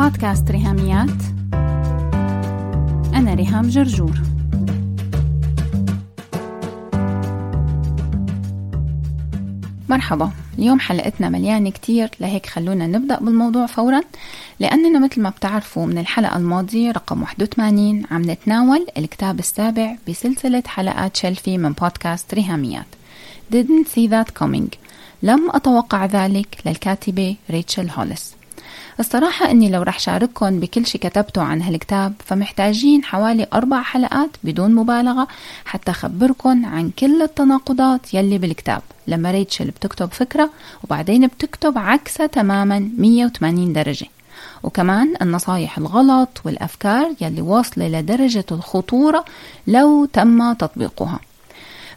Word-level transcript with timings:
بودكاست 0.00 0.50
ريهاميات. 0.50 1.22
أنا 3.14 3.34
ريهام 3.34 3.68
جرجور. 3.68 4.20
مرحبا. 9.88 10.30
اليوم 10.58 10.80
حلقتنا 10.80 11.28
مليانة 11.28 11.70
كتير 11.70 12.10
لهيك 12.20 12.46
خلونا 12.46 12.86
نبدأ 12.86 13.18
بالموضوع 13.18 13.66
فورا. 13.66 14.00
لأننا 14.60 14.98
مثل 14.98 15.20
ما 15.20 15.30
بتعرفوا 15.30 15.86
من 15.86 15.98
الحلقة 15.98 16.36
الماضية 16.36 16.90
رقم 16.90 17.22
81 17.22 18.06
عم 18.10 18.30
نتناول 18.30 18.86
الكتاب 18.98 19.38
السابع 19.38 19.96
بسلسلة 20.08 20.62
حلقات 20.66 21.16
شلفي 21.16 21.58
من 21.58 21.72
بودكاست 21.72 22.34
ريهاميات. 22.34 22.86
Didn't 23.52 23.86
see 23.94 24.10
that 24.10 24.42
coming. 24.42 24.76
لم 25.22 25.50
أتوقع 25.50 26.06
ذلك 26.06 26.58
للكاتبة 26.66 27.36
ريتشل 27.50 27.90
هوليس. 27.90 28.39
الصراحة 29.00 29.50
أني 29.50 29.68
لو 29.68 29.82
رح 29.82 29.98
شارككم 29.98 30.60
بكل 30.60 30.86
شي 30.86 30.98
كتبته 30.98 31.42
عن 31.42 31.62
هالكتاب 31.62 32.12
فمحتاجين 32.26 33.04
حوالي 33.04 33.46
أربع 33.52 33.82
حلقات 33.82 34.30
بدون 34.44 34.74
مبالغة 34.74 35.28
حتى 35.64 35.90
أخبركم 35.90 36.66
عن 36.66 36.90
كل 36.98 37.22
التناقضات 37.22 38.14
يلي 38.14 38.38
بالكتاب. 38.38 38.82
لما 39.06 39.30
ريتشل 39.30 39.70
بتكتب 39.70 40.12
فكرة 40.12 40.50
وبعدين 40.84 41.26
بتكتب 41.26 41.78
عكسها 41.78 42.26
تماما 42.26 42.90
180 42.98 43.72
درجة. 43.72 44.06
وكمان 44.62 45.14
النصايح 45.22 45.78
الغلط 45.78 46.40
والأفكار 46.44 47.14
يلي 47.20 47.42
واصلة 47.42 47.88
لدرجة 47.88 48.44
الخطورة 48.52 49.24
لو 49.66 50.04
تم 50.04 50.52
تطبيقها. 50.52 51.20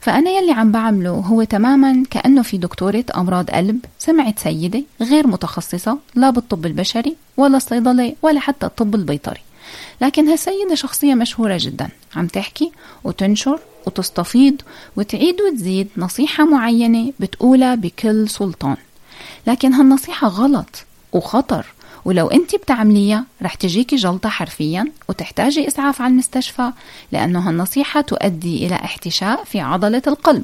فأنا 0.04 0.30
يلي 0.30 0.52
عم 0.52 0.72
بعمله 0.72 1.10
هو 1.10 1.44
تماما 1.44 2.04
كأنه 2.10 2.42
في 2.42 2.58
دكتورة 2.58 3.06
أمراض 3.16 3.50
قلب 3.50 3.86
سمعت 4.00 4.40
سيدة 4.40 4.84
غير 5.02 5.28
متخصصة 5.28 5.98
لا 6.16 6.30
بالطب 6.30 6.66
البشري 6.66 7.16
ولا 7.38 7.58
الصيدلة 7.58 8.16
ولا 8.22 8.40
حتى 8.40 8.66
الطب 8.66 8.96
البيطري. 8.96 9.42
لكن 10.02 10.28
هالسيدة 10.28 10.76
شخصية 10.76 11.16
مشهورة 11.16 11.58
جدا 11.62 11.90
عم 12.16 12.28
تحكي 12.28 12.72
وتنشر 13.04 13.60
وتستفيض 13.88 14.62
وتعيد 14.96 15.42
وتزيد 15.42 15.88
نصيحة 15.98 16.46
معينة 16.46 17.14
بتقولها 17.20 17.76
بكل 17.76 18.30
سلطان. 18.30 18.78
لكن 19.48 19.74
هالنصيحة 19.74 20.28
غلط 20.28 20.86
وخطر 21.14 21.66
ولو 22.06 22.28
انت 22.28 22.56
بتعمليها 22.56 23.26
رح 23.42 23.56
تجيكي 23.56 23.96
جلطة 23.96 24.30
حرفيا 24.30 24.92
وتحتاجي 25.10 25.68
إسعاف 25.68 26.02
على 26.02 26.12
المستشفى 26.12 26.72
لأنه 27.12 27.50
هالنصيحة 27.50 28.02
تؤدي 28.02 28.68
إلى 28.68 28.76
احتشاء 28.76 29.44
في 29.44 29.60
عضلة 29.60 30.02
القلب. 30.08 30.44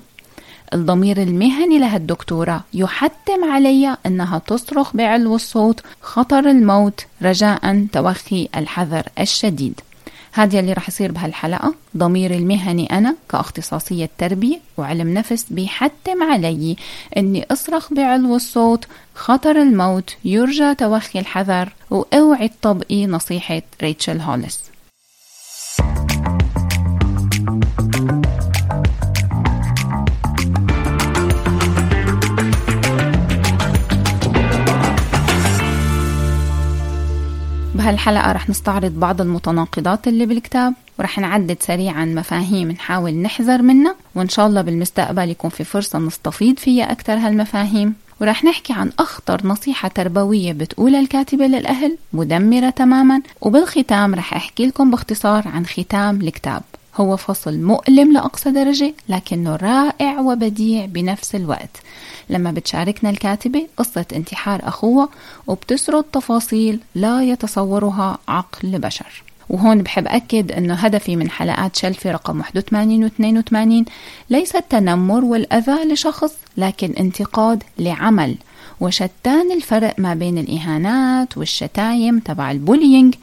الضمير 0.73 1.21
المهني 1.21 1.79
لهالدكتورة 1.79 2.63
يحتم 2.73 3.51
علي 3.51 3.97
أنها 4.05 4.39
تصرخ 4.39 4.95
بعلو 4.95 5.35
الصوت 5.35 5.81
خطر 6.01 6.39
الموت 6.49 7.05
رجاء 7.21 7.88
توخي 7.94 8.49
الحذر 8.55 9.03
الشديد. 9.19 9.81
هذا 10.39 10.59
اللي 10.59 10.73
رح 10.73 10.87
يصير 10.87 11.11
بهالحلقة. 11.11 11.73
ضميري 11.97 12.37
المهني 12.37 12.97
أنا 12.97 13.15
كاختصاصية 13.29 14.09
تربية 14.17 14.59
وعلم 14.77 15.13
نفس 15.13 15.45
بيحتم 15.49 16.23
علي 16.23 16.75
أني 17.17 17.45
أصرخ 17.51 17.93
بعلو 17.93 18.35
الصوت 18.35 18.87
خطر 19.15 19.61
الموت 19.61 20.15
يرجى 20.25 20.75
توخي 20.75 21.19
الحذر 21.19 21.73
وأوعي 21.89 22.47
تطبقي 22.47 23.05
نصيحة 23.05 23.61
ريتشل 23.81 24.21
هوليس. 24.21 24.59
بهالحلقة 37.80 38.31
رح 38.31 38.49
نستعرض 38.49 38.91
بعض 38.91 39.22
المتناقضات 39.22 40.08
اللي 40.08 40.25
بالكتاب 40.25 40.73
ورح 40.99 41.19
نعدد 41.19 41.58
سريعا 41.59 42.05
مفاهيم 42.05 42.72
نحاول 42.72 43.13
نحذر 43.13 43.62
منها 43.62 43.95
وإن 44.16 44.29
شاء 44.29 44.47
الله 44.47 44.62
بالمستقبل 44.62 45.29
يكون 45.29 45.50
في 45.50 45.63
فرصة 45.63 46.00
نستفيد 46.00 46.59
فيها 46.59 46.91
أكثر 46.91 47.13
هالمفاهيم. 47.13 47.94
ورح 48.22 48.44
نحكي 48.44 48.73
عن 48.73 48.91
أخطر 49.00 49.47
نصيحة 49.47 49.88
تربوية 49.88 50.53
بتقولها 50.53 51.00
الكاتبة 51.00 51.45
للأهل 51.45 51.97
مدمرة 52.13 52.69
تماما. 52.69 53.22
وبالختام 53.41 54.16
رح 54.16 54.34
أحكي 54.34 54.67
لكم 54.67 54.91
باختصار 54.91 55.47
عن 55.47 55.66
ختام 55.66 56.22
الكتاب. 56.22 56.61
هو 56.95 57.17
فصل 57.17 57.59
مؤلم 57.59 58.13
لأقصى 58.13 58.51
درجة 58.51 58.94
لكنه 59.09 59.55
رائع 59.55 60.19
وبديع 60.19 60.85
بنفس 60.85 61.35
الوقت. 61.35 61.81
لما 62.29 62.51
بتشاركنا 62.51 63.09
الكاتبة 63.09 63.67
قصة 63.77 64.05
انتحار 64.13 64.59
أخوها 64.63 65.09
وبتسرد 65.47 66.03
تفاصيل 66.03 66.79
لا 66.95 67.23
يتصورها 67.23 68.17
عقل 68.28 68.79
بشر 68.79 69.23
وهون 69.49 69.81
بحب 69.81 70.07
أكد 70.07 70.51
أنه 70.51 70.73
هدفي 70.73 71.16
من 71.16 71.29
حلقات 71.29 71.75
شلفي 71.75 72.11
رقم 72.11 72.39
81 72.39 73.03
و 73.03 73.07
82 73.07 73.85
ليس 74.29 74.55
التنمر 74.55 75.25
والأذى 75.25 75.94
لشخص 75.94 76.33
لكن 76.57 76.94
انتقاد 76.99 77.63
لعمل. 77.79 78.35
وشتان 78.79 79.51
الفرق 79.51 79.95
ما 79.97 80.13
بين 80.13 80.38
الإهانات 80.38 81.38
والشتايم 81.38 82.19
تبع 82.19 82.51
ال 82.51 82.59
bullying 82.59 83.16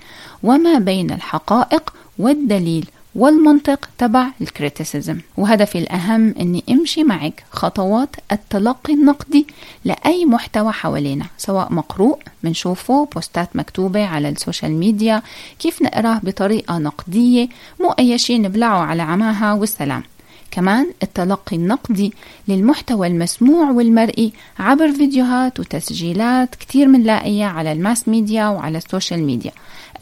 وما 0.42 0.78
بين 0.78 1.10
الحقائق 1.10 1.94
والدليل. 2.18 2.90
والمنطق 3.16 3.88
تبع 3.98 4.26
ال 4.40 4.47
criticism. 4.47 5.18
وهدفي 5.36 5.78
الأهم 5.78 6.34
أني 6.40 6.64
أمشي 6.70 7.04
معك 7.04 7.44
خطوات 7.50 8.16
التلقي 8.32 8.94
النقدي 8.94 9.46
لأي 9.84 10.24
محتوى 10.24 10.72
حوالينا 10.72 11.26
سواء 11.38 11.72
مقروء 11.72 12.18
منشوفه 12.42 13.08
posts 13.14 13.56
مكتوبة 13.56 14.06
على 14.06 14.28
ال 14.28 14.35
social 14.35 14.72
media 14.72 15.22
كيف 15.58 15.82
نقراه 15.82 16.20
بطريقة 16.22 16.78
نقدية 16.78 17.48
مو 17.80 17.90
أي 17.90 18.18
شيء 18.18 18.40
نبلعه 18.40 18.78
على 18.78 19.02
عماها 19.02 19.52
والسلام. 19.52 20.02
كمان 20.50 20.86
التلقي 21.02 21.56
النقدي 21.56 22.12
للمحتوى 22.48 23.06
المسموع 23.06 23.70
والمرئي 23.70 24.32
عبر 24.58 24.92
فيديوهات 24.92 25.60
وتسجيلات 25.60 26.54
كتير 26.54 26.86
منلاقيها 26.86 27.46
على 27.46 27.72
ال 27.72 27.79
mass 27.79 28.08
media 28.08 28.48
وعلى 28.48 28.78
ال 28.78 28.85
social 28.85 29.22
media. 29.22 29.52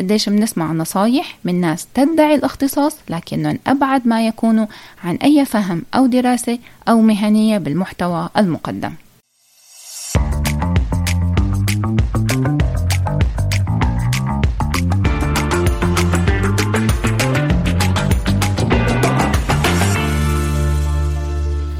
قديش 0.00 0.28
بنسمع 0.28 0.72
نصايح 0.72 1.38
من 1.44 1.60
ناس 1.60 1.86
تدعي 1.94 2.34
الاختصاص 2.34 2.96
لكنهم 3.08 3.58
أبعد 3.66 4.06
ما 4.06 4.26
يكونوا 4.26 4.66
عن 5.04 5.16
أي 5.16 5.44
فهم 5.44 5.82
أو 5.94 6.06
دراسة 6.06 6.58
أو 6.88 7.00
مهنية 7.00 7.58
بالمحتوى 7.58 8.28
المقدم. 8.36 8.92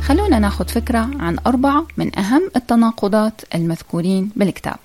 خلونا 0.03 0.39
ناخذ 0.39 0.69
فكرة 0.69 1.11
عن 1.21 1.39
أربعة 1.47 1.87
من 1.97 2.19
أهم 2.19 2.51
التناقضات 2.57 3.41
المذكورين 3.55 4.31
بالكتاب. 4.37 4.77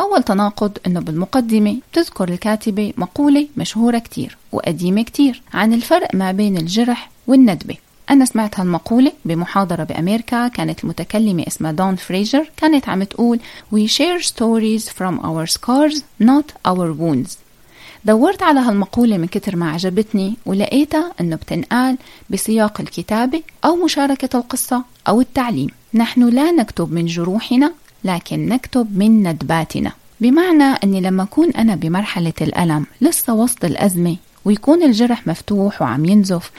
أول 0.00 0.22
تناقض 0.22 0.78
أنه 0.86 1.00
بالمقدمة 1.00 1.76
تذكر 1.92 2.28
الكاتبة 2.28 2.92
مقولة 2.96 3.48
مشهورة 3.56 3.98
كتير 3.98 4.36
وقديمة 4.52 5.02
كتير 5.02 5.42
عن 5.54 5.72
الفرق 5.72 6.14
ما 6.14 6.32
بين 6.32 6.56
الجرح 6.56 7.10
والندبة. 7.26 7.76
أنا 8.10 8.24
سمعت 8.24 8.60
هالمقولة 8.60 9.12
بمحاضرة 9.24 9.84
بأمريكا 9.84 10.48
كانت 10.48 10.84
المتكلمة 10.84 11.44
اسمها 11.46 11.72
دون 11.72 11.96
فريجر 11.96 12.50
كانت 12.56 12.88
عم 12.88 13.02
تقول 13.02 13.40
We 13.74 13.88
share 13.88 14.22
stories 14.22 14.88
from 14.88 15.20
our 15.24 15.46
scars 15.46 16.02
not 16.22 16.68
our 16.68 16.92
wounds. 17.00 17.36
دورت 18.04 18.42
على 18.42 18.60
هالمقولة 18.60 19.18
من 19.18 19.26
كتر 19.26 19.56
ما 19.56 19.70
عجبتني 19.70 20.34
ولقيتها 20.46 21.12
أنه 21.20 21.36
بتنقال 21.36 21.98
بسياق 22.30 22.80
الكتابة 22.80 23.42
أو 23.64 23.76
مشاركة 23.76 24.36
القصة 24.38 24.84
أو 25.08 25.20
التعليم. 25.20 25.68
نحن 25.94 26.28
لا 26.28 26.50
نكتب 26.50 26.92
من 26.92 27.06
جروحنا 27.06 27.72
لكن 28.04 28.48
نكتب 28.48 28.98
من 28.98 29.28
ندباتنا. 29.28 29.92
بمعنى 30.20 30.64
أني 30.84 31.00
لما 31.00 31.22
أكون 31.22 31.50
أنا 31.50 31.74
بمرحلة 31.74 32.32
الألم 32.40 32.86
لسه 33.00 33.34
وسط 33.34 33.64
الأزمة 33.64 34.16
ويكون 34.44 34.82
الجرح 34.82 35.26
مفتوح 35.26 35.82
وعم 35.82 36.04
ينزف. 36.04 36.50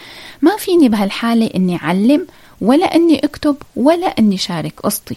ما 0.41 0.57
فيني 0.57 0.89
بهالحالة 0.89 1.49
أني 1.55 1.75
أعلم 1.75 2.27
ولا 2.61 2.95
أني 2.95 3.19
أكتب 3.19 3.55
ولا 3.75 4.07
أني 4.07 4.38
شارك 4.38 4.73
قصتي. 4.83 5.15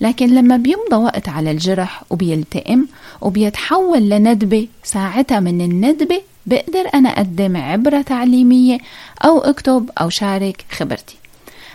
لكن 0.00 0.34
لما 0.34 0.56
بيمضى 0.56 0.96
وقت 0.96 1.28
على 1.28 1.50
الجرح 1.50 2.02
وبيلتئم 2.10 2.88
وبيتحول 3.20 4.08
لندبة 4.10 4.68
ساعتها 4.84 5.40
من 5.40 5.60
الندبة 5.60 6.22
بقدر 6.46 6.88
أنا 6.94 7.08
أقدم 7.08 7.56
عبرة 7.56 8.02
تعليمية 8.02 8.78
أو 9.24 9.38
أكتب 9.38 9.90
أو 10.00 10.08
شارك 10.08 10.64
خبرتي. 10.70 11.19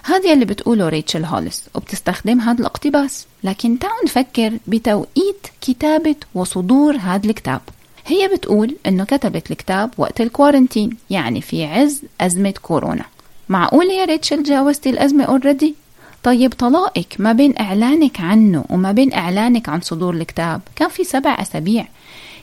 هذا 0.08 0.34
اللي 0.34 0.46
بتقوله 0.46 0.90
ريتشل 0.90 1.26
هوليس 1.26 1.64
وبتستخدم 1.76 2.40
هذا 2.40 2.60
الاقتباس. 2.60 3.26
لكن 3.44 3.80
تعالوا 3.80 4.06
نفكر 4.06 4.58
بتوقيت 4.68 5.48
كتابة 5.62 6.16
وصدور 6.36 6.96
هذا 6.98 7.30
الكتاب. 7.30 7.62
هي 8.08 8.28
بتقول 8.28 8.76
إنه 8.86 9.04
كتبت 9.04 9.52
الكتاب 9.52 9.92
وقت 9.98 10.22
ال 10.22 10.29
quarantine 10.29 10.98
يعني 11.10 11.42
في 11.42 11.66
عز 11.66 12.02
أزمة 12.22 12.54
كورونا. 12.62 13.06
معقولة 13.50 13.94
يا 13.94 14.06
ريتشل 14.06 14.44
جاوزتي 14.44 14.90
الأزمة 14.90 15.24
already؟ 15.24 15.76
طيب 16.24 16.54
طلاقك 16.54 17.16
ما 17.20 17.34
بين 17.34 17.54
إعلانك 17.60 18.22
عنه 18.22 18.66
وما 18.70 18.92
بين 18.92 19.14
إعلانك 19.14 19.70
عن 19.70 19.82
صدور 19.82 20.14
الكتاب. 20.14 20.62
كان 20.76 20.90
في 20.90 21.04
سبع 21.04 21.42
أسابيع. 21.42 21.88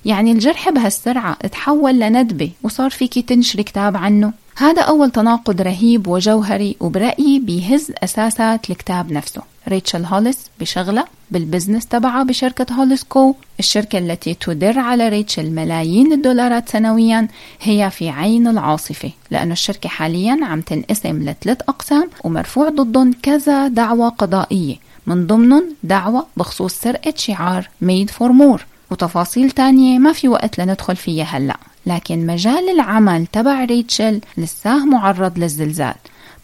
يعني 0.04 0.32
الجرح 0.32 0.70
بهالسرعة 0.70 1.34
تحول 1.34 1.98
لندبة 1.98 2.50
وصار 2.62 2.90
فيكي 2.90 3.22
تنشري 3.22 3.62
كتاب 3.62 3.96
عنه. 3.96 4.32
هذا 4.56 4.82
أول 4.82 5.10
تناقض 5.10 5.60
رهيب 5.60 6.08
وجوهري 6.08 6.76
وبرأيي 6.80 7.38
بيهز 7.38 7.92
أساسات 8.04 8.70
الكتاب 8.70 9.12
نفسه. 9.12 9.42
ريتشل 9.68 10.04
هوليس 10.04 10.38
بشغلة 10.60 11.04
بال 11.30 11.41
business 11.41 11.86
تبعها 11.86 12.22
بشركة 12.22 12.74
Hollis 12.74 13.04
Co 13.04 13.34
الشركة 13.58 13.98
التي 13.98 14.34
تدر 14.34 14.78
على 14.78 15.08
ريتشل 15.08 15.50
ملايين 15.50 16.12
الدولارات 16.12 16.68
سنويا 16.68 17.28
هي 17.60 17.90
في 17.90 18.08
عين 18.08 18.48
العاصفة 18.48 19.10
لأن 19.30 19.52
الشركة 19.52 19.88
حاليا 19.88 20.38
عم 20.42 20.60
تنقسم 20.60 21.22
لثلاث 21.22 21.60
أقسام 21.68 22.10
ومرفوع 22.24 22.68
ضدهم 22.68 23.12
كذا 23.22 23.68
دعوة 23.68 24.08
قضائية. 24.08 24.76
من 25.06 25.26
ضمنهم 25.26 25.64
دعوة 25.82 26.26
بخصوص 26.36 26.74
سرقة 26.74 27.14
شعار 27.16 27.68
Made 27.80 28.10
for 28.10 28.32
More 28.32 28.66
وتفاصيل 28.90 29.50
تانية 29.50 29.98
ما 29.98 30.12
في 30.12 30.28
وقت 30.28 30.58
لندخل 30.58 30.96
فيها 30.96 31.24
هلأ. 31.24 31.56
لكن 31.86 32.26
مجال 32.26 32.68
العمل 32.68 33.26
تبع 33.26 33.64
ريتشل 33.64 34.20
لساه 34.36 34.84
معرض 34.84 35.38
للزلزال. 35.38 35.94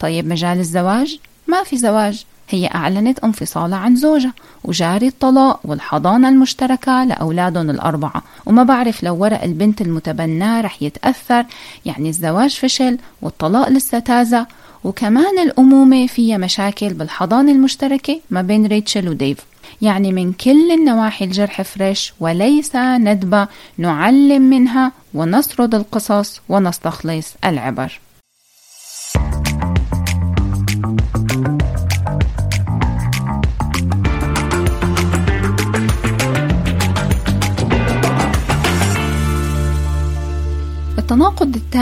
طيب 0.00 0.26
مجال 0.26 0.58
الزواج؟ 0.58 1.18
ما 1.46 1.62
في 1.62 1.76
زواج. 1.76 2.24
هي 2.50 2.66
أعلنت 2.74 3.18
انفصالها 3.18 3.78
عن 3.78 3.96
زوجها 3.96 4.32
وجاري 4.64 5.06
الطلاق 5.06 5.60
والحضانة 5.64 6.28
المشتركة 6.28 7.04
لأولادهم 7.04 7.70
الأربعة. 7.70 8.22
وما 8.46 8.62
بعرف 8.62 9.02
لو 9.02 9.16
ورق 9.16 9.42
البنت 9.42 9.80
المتبناه 9.80 10.60
رح 10.60 10.82
يتأثر. 10.82 11.44
يعني 11.84 12.08
الزواج 12.08 12.50
فشل 12.50 12.98
والطلاق 13.22 13.68
لسه 13.68 13.98
تازة. 13.98 14.46
وكمان 14.84 15.38
الأمومة 15.38 16.06
فيها 16.06 16.36
مشاكل 16.36 16.94
بالحضانة 16.94 17.52
المشتركة 17.52 18.20
ما 18.30 18.42
بين 18.42 18.66
ريتشل 18.66 19.08
وديف. 19.08 19.38
يعني 19.82 20.12
من 20.12 20.32
كل 20.32 20.72
النواحي 20.72 21.24
الجرح 21.24 21.62
فريش 21.62 22.14
وليس 22.20 22.76
ندبة 22.76 23.48
نعلم 23.78 24.42
منها 24.42 24.92
ونسرد 25.14 25.74
القصص 25.74 26.40
ونستخلص 26.48 27.34
العبر. 27.44 28.00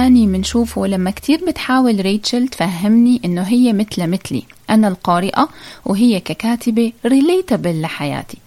الثاني 0.06 0.26
منشوفه 0.26 0.86
لما 0.86 1.10
كتير 1.10 1.44
بتحاول 1.48 2.00
ريتشل 2.00 2.48
تفهمني 2.48 3.20
إنه 3.24 3.42
هي 3.42 3.72
مثل 3.72 4.06
مثلي. 4.06 4.42
أنا 4.70 4.88
القارئة 4.88 5.48
وهي 5.84 6.20
ككاتبة 6.20 6.92
relatable 7.06 7.80
لحياتي. 7.80 8.38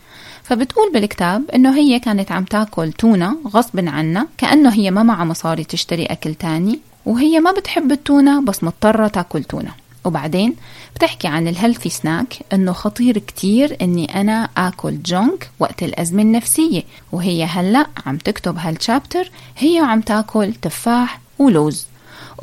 فبتقول 0.43 0.91
بالكتاب 0.93 1.51
إنه 1.55 1.75
هي 1.75 1.99
كانت 1.99 2.31
عم 2.31 2.43
تاكل 2.43 2.91
تونة 2.91 3.37
غصب 3.47 3.87
عنها 3.87 4.27
كأنه 4.37 4.73
هي 4.73 4.91
ما 4.91 5.03
معها 5.03 5.25
مصاري 5.25 5.63
تشتري 5.63 6.05
أكل 6.05 6.35
تاني 6.35 6.79
وهي 7.05 7.39
ما 7.39 7.51
بتحب 7.51 7.91
التونة 7.91 8.41
بس 8.41 8.63
مضطرة 8.63 9.07
تاكل 9.07 9.43
تونة. 9.43 9.71
وبعدين 10.05 10.55
بتحكي 10.95 11.27
عن 11.27 11.47
ال 11.47 11.53
healthy 11.53 11.89
snack 11.89 12.39
إنه 12.53 12.71
خطير 12.71 13.17
كتير 13.17 13.77
إني 13.81 14.21
أنا 14.21 14.49
آكل 14.57 15.01
junk 15.01 15.49
وقت 15.59 15.83
الأزمة 15.83 16.21
النفسية. 16.21 16.83
وهي 17.11 17.43
هلأ 17.43 17.87
عم 18.05 18.17
تكتب 18.17 18.57
هالشابتر 18.57 19.31
هي 19.57 19.81
وعم 19.81 20.01
تاكل 20.01 20.53
تفاح 20.53 21.19
ولوز. 21.39 21.85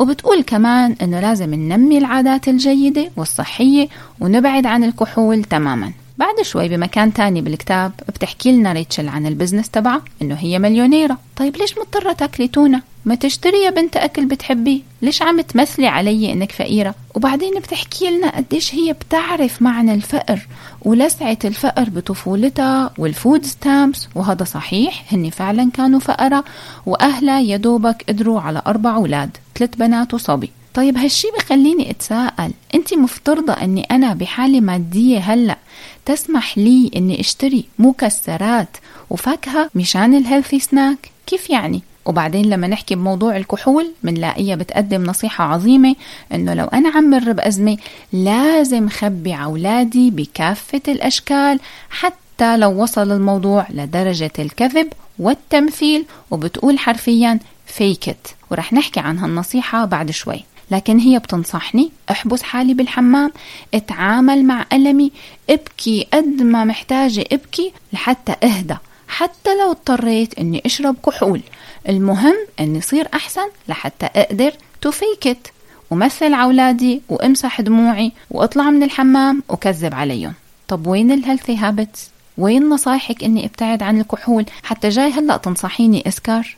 وبتقول 0.01 0.43
كمان 0.43 0.97
إنه 1.03 1.21
لازم 1.21 1.55
ننمي 1.55 1.99
العادات 1.99 2.49
الجيدة 2.49 3.11
والصحية 3.17 3.89
ونبعد 4.21 4.67
عن 4.67 4.85
الكحول 4.85 5.45
تماما. 5.45 5.93
بعد 6.19 6.43
شوي 6.43 6.69
بمكان 6.69 7.13
تاني 7.13 7.41
بالكتاب 7.41 7.93
بتحكي 8.09 8.53
لنا 8.53 8.73
ريتشل 8.73 9.09
عن 9.09 9.27
البزنس 9.27 9.71
تبعها 9.71 10.03
إنه 10.23 10.35
هي 10.35 10.59
مليونيرة. 10.59 11.19
طيب 11.37 11.57
ليش 11.57 11.79
مضطرة 11.79 12.13
تاكلي 12.13 12.49
تونة؟ 12.49 12.83
ما 13.07 13.15
تشتري 13.15 13.57
يا 13.65 13.71
بنت 13.71 13.97
أكل 13.97 14.27
بتحبيه 14.27 14.81
ليش 15.03 15.23
عم 15.23 15.41
تمثلي 15.41 15.87
علي 15.87 16.33
إنك 16.33 16.53
فقيرة؟ 16.53 16.95
وبعدين 17.15 17.55
بتحكي 17.59 18.11
لنا 18.11 18.37
قديش 18.37 18.75
هي 18.75 18.93
بتعرف 18.93 19.63
معنى 19.63 19.95
الفقر 19.95 20.47
ولسعة 20.83 21.39
الفقر 21.45 21.91
بطفولتها 21.91 22.91
وال 22.99 23.14
food 23.14 23.45
stamps 23.45 24.09
وهذا 24.15 24.45
صحيح 24.45 25.05
هن 25.13 25.31
فعلا 25.31 25.71
كانوا 25.75 26.01
فقراء 26.01 26.45
وأهلها 26.87 27.41
يدوبك 27.41 28.05
قدروا 28.09 28.41
على 28.41 28.63
أربع 28.67 28.95
أولاد 28.95 29.37
ثلاث 29.55 29.77
بنات 29.77 30.15
وصبي. 30.15 30.51
طيب 30.75 30.97
هالشي 30.97 31.29
بخليني 31.39 31.91
أتساءل 31.91 32.53
انت 32.75 32.95
مفترضة 32.95 33.53
إني 33.53 33.83
أنا 33.83 34.15
بحالة 34.15 34.61
مادية 34.61 35.19
هلأ 35.19 35.57
تسمح 36.05 36.59
لي 36.59 36.91
إني 36.97 37.21
أشتري 37.21 37.65
مكسرات 37.79 38.77
وفاكهة 39.11 39.71
مشان 39.75 40.15
ال 40.15 40.20
healthy 40.20 40.59
snack 40.61 41.11
كيف 41.27 41.51
يعني؟ 41.51 41.83
وبعدين 42.07 42.51
لما 42.51 42.67
نحكي 42.69 42.95
بموضوع 42.95 43.37
الكحول 43.37 43.93
بنلاقيها 44.03 44.57
بتقدم 44.57 45.05
نصيحة 45.05 45.45
عظيمة 45.45 45.95
إنه 46.35 46.55
لو 46.55 46.65
أنا 46.65 46.89
عم 46.89 47.11
مر 47.11 47.33
بأزمة 47.33 47.77
لازم 48.13 48.89
خبي 48.89 49.35
أولادي 49.35 50.11
بكافة 50.11 50.83
الأشكال 50.89 51.61
حتى 51.91 52.57
لو 52.57 52.83
وصل 52.83 53.13
الموضوع 53.13 53.67
لدرجة 53.71 54.33
الكذب 54.39 54.93
والتمثيل 55.19 56.05
وبتقول 56.31 56.79
حرفيا 56.79 57.39
فيكت 57.67 58.35
ورح 58.51 58.73
نحكي 58.73 59.01
عن 59.01 59.19
هالنصيحة 59.19 59.85
بعد 59.85 60.11
شوي. 60.11 60.45
لكن 60.71 60.99
هي 60.99 61.19
بتنصحني 61.19 61.91
أحبس 62.11 62.43
حالي 62.43 62.75
بالحمام 62.75 63.33
أتعامل 63.75 64.45
مع 64.45 64.67
ألمي 64.73 65.13
ابكي 65.51 66.07
قد 66.13 66.43
ما 66.43 66.65
محتاجة 66.65 67.25
ابكي 67.33 67.73
لحتى 67.93 68.35
أهدى. 68.47 68.77
حتى 69.09 69.55
لو 69.55 69.71
اضطريت 69.71 70.39
إني 70.39 70.63
أشرب 70.67 70.97
كحول. 71.07 71.41
المهم 71.89 72.37
اني 72.61 72.81
صير 72.81 73.09
أحسن 73.15 73.49
لحتى 73.69 74.07
أقدر 74.07 74.53
ت 74.81 74.91
fake 74.91 75.32
it 75.32 75.53
ومثل 75.91 76.35
عولادي 76.35 77.03
وأمسح 77.09 77.61
دموعي 77.61 78.13
وأطلع 78.31 78.71
من 78.71 78.83
الحمام 78.83 79.43
وكذب 79.49 79.95
عليهم. 79.95 80.35
طب 80.69 80.87
وين 80.87 81.13
ال 81.13 81.18
healthy 81.18 81.57
habits 81.57 82.11
وين 82.39 82.69
نصايحك 82.69 83.25
إني 83.25 83.47
أبتعد 83.47 83.83
عن 83.83 84.01
الكحول؟ 84.01 84.47
حتى 84.63 84.89
جاي 84.89 85.11
هلأ 85.11 85.37
تنصحيني 85.37 86.09
اسكر 86.09 86.57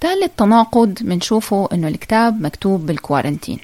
ثالث 0.00 0.30
تناقض 0.36 0.98
منشوفه 1.02 1.68
إنه 1.72 1.88
الكتاب 1.88 2.42
مكتوب 2.42 2.86
بال 2.86 2.98
quarantine 2.98 3.58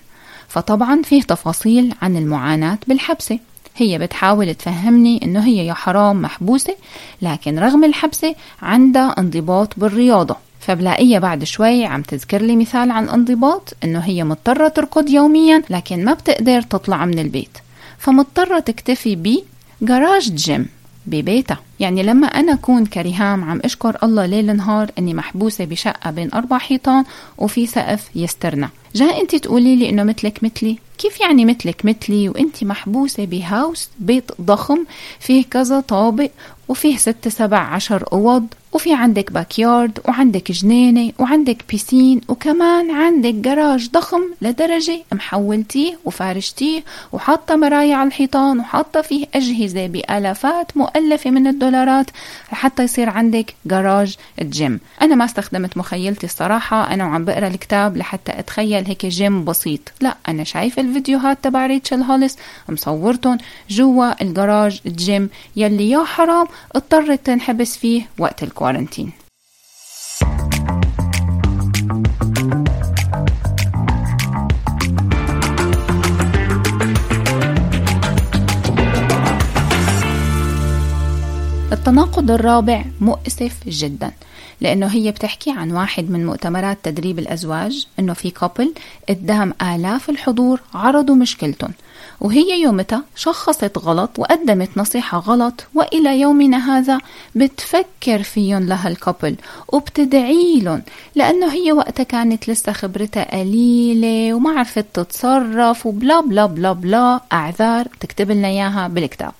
فطبعا 0.48 1.02
فيه 1.02 1.22
تفاصيل 1.22 1.94
عن 2.02 2.16
المعاناة 2.16 2.78
بالحبسة. 2.86 3.38
هي 3.76 3.98
بتحاول 3.98 4.54
تفهمني 4.54 5.20
إنه 5.22 5.44
هي 5.44 5.66
يا 5.66 5.74
حرام 5.74 6.22
محبوسة 6.22 6.76
لكن 7.22 7.58
رغم 7.58 7.84
الحبسة 7.84 8.34
عندها 8.62 9.14
انضباط 9.18 9.72
بالرياضة. 9.76 10.36
فبلاقيها 10.60 11.18
بعد 11.18 11.44
شوي 11.44 11.84
عم 11.84 12.02
تذكر 12.02 12.42
لي 12.42 12.56
مثال 12.56 12.90
عن 12.90 13.08
انضباط 13.08 13.74
إنه 13.84 13.98
هي 13.98 14.24
مضطرة 14.24 14.68
تركض 14.68 15.10
يوميا 15.10 15.62
لكن 15.70 16.04
ما 16.04 16.12
بتقدر 16.12 16.62
تطلع 16.62 17.04
من 17.04 17.18
البيت. 17.18 17.58
فمضطرة 17.98 18.58
تكتفي 18.58 19.16
ب 19.16 19.38
جراج 19.82 20.34
جيم 20.34 20.66
ببيتها. 21.06 21.58
يعني 21.80 22.02
لما 22.02 22.26
أنا 22.26 22.52
أكون 22.52 22.86
كريهام 22.86 23.44
عم 23.44 23.60
أشكر 23.64 23.96
الله 24.02 24.26
ليل 24.26 24.56
نهار 24.56 24.90
أني 24.98 25.14
محبوسة 25.14 25.64
بشقة 25.64 26.10
بين 26.10 26.32
أربع 26.34 26.58
حيطان 26.58 27.04
وفي 27.38 27.66
سقف 27.66 28.10
يسترنا. 28.14 28.68
جاء 28.94 29.22
أنت 29.22 29.34
تقولي 29.34 29.76
لي 29.76 29.88
أنه 29.88 30.02
مثلك 30.02 30.44
مثلي؟ 30.44 30.78
كيف 30.98 31.20
يعني 31.20 31.44
مثلك؟ 31.44 31.84
مثلي 31.84 32.28
وأنت 32.28 32.64
محبوسة 32.64 33.24
بهاوس 33.24 33.88
بيت 33.98 34.30
ضخم 34.40 34.84
فيه 35.20 35.44
كذا 35.44 35.80
طابق 35.80 36.30
وفيه 36.68 36.96
ست 36.96 37.28
سبع 37.28 37.58
عشر 37.58 38.04
أوض. 38.12 38.46
وفي 38.76 38.94
عندك 38.94 39.32
backyard 39.32 39.98
وعندك 40.08 40.52
جنينة 40.52 41.12
وعندك 41.18 41.64
بيسين 41.68 42.20
وكمان 42.28 42.90
عندك 42.90 43.34
جراج 43.34 43.90
ضخم 43.90 44.22
لدرجة 44.42 45.02
محولتيه 45.12 45.98
وفارشتيه 46.04 46.84
وحاطة 47.12 47.56
مرايا 47.56 47.96
على 47.96 48.06
الحيطان 48.08 48.58
وحاطة 48.58 49.00
فيه 49.00 49.26
أجهزة 49.34 49.86
بآلافات 49.86 50.76
مؤلفة 50.76 51.30
من 51.30 51.46
الدولارات 51.46 52.06
لحتى 52.52 52.82
يصير 52.82 53.10
عندك 53.10 53.54
garage 53.66 54.16
gym. 54.42 54.80
أنا 55.02 55.14
ما 55.14 55.24
استخدمت 55.24 55.76
مخيلتي 55.76 56.26
الصراحة 56.26 56.94
أنا 56.94 57.04
وعم 57.04 57.24
بقرأ 57.24 57.46
الكتاب 57.46 57.96
لحتى 57.96 58.38
أتخيل 58.38 58.86
هيك 58.86 59.06
جيم 59.06 59.44
بسيط. 59.44 59.80
لا 60.00 60.16
أنا 60.28 60.44
شايفة 60.44 60.82
الفيديوهات 60.82 61.38
تبع 61.42 61.66
ريتشل 61.66 62.02
هوليس 62.02 62.36
مصورتهم 62.68 63.38
جوا 63.70 64.22
ال 64.22 64.31
garage 64.31 64.80
ال 64.86 64.97
gym 64.97 65.30
يلي 65.56 65.90
يا 65.90 66.04
حرام 66.04 66.46
اضطرت 66.74 67.26
تنحبس 67.26 67.76
فيه 67.76 68.02
وقت 68.18 68.42
ال 68.42 68.65
quarantine. 68.66 69.12
التناقض 81.72 82.30
الرابع 82.30 82.84
مؤسف 83.00 83.52
جدا 83.68 84.12
لأنه 84.60 84.86
هي 84.86 85.10
بتحكي 85.10 85.50
عن 85.50 85.72
واحد 85.72 86.10
من 86.10 86.26
مؤتمرات 86.26 86.78
تدريب 86.82 87.18
الأزواج 87.18 87.86
إنه 87.98 88.12
في 88.12 88.30
couple 88.30 88.74
قدام 89.08 89.54
آلاف 89.62 90.10
الحضور 90.10 90.60
عرضوا 90.74 91.14
مشكلتهم 91.14 91.70
وهي 92.20 92.62
يومتها 92.62 93.02
شخصت 93.16 93.78
غلط 93.78 94.18
وقدمت 94.18 94.68
نصيحة 94.76 95.18
غلط 95.18 95.66
وإلى 95.74 96.20
يومنا 96.20 96.78
هذا 96.78 96.98
بتفكر 97.34 98.22
فيهم 98.22 98.66
لهالكابل 98.66 99.36
وبتدعي 99.68 100.60
لهم 100.60 100.82
لأنه 101.14 101.52
هي 101.52 101.72
وقتها 101.72 102.04
كانت 102.04 102.50
لسه 102.50 102.72
خبرتها 102.72 103.40
قليلة 103.40 104.34
وما 104.34 104.50
عرفت 104.58 104.86
تتصرف 104.94 105.86
وبلا 105.86 106.20
بلا 106.20 106.46
بلا 106.46 106.72
بلا 106.72 107.20
أعذار 107.32 107.88
تكتب 108.00 108.30
لنا 108.30 108.48
إياها 108.48 108.88
بالكتاب. 108.88 109.32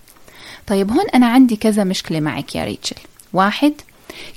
طيب 0.66 0.90
هون 0.90 1.04
أنا 1.14 1.26
عندي 1.26 1.56
كذا 1.56 1.84
مشكلة 1.84 2.20
معك 2.20 2.54
يا 2.54 2.64
ريتشل. 2.64 2.96
واحد 3.32 3.72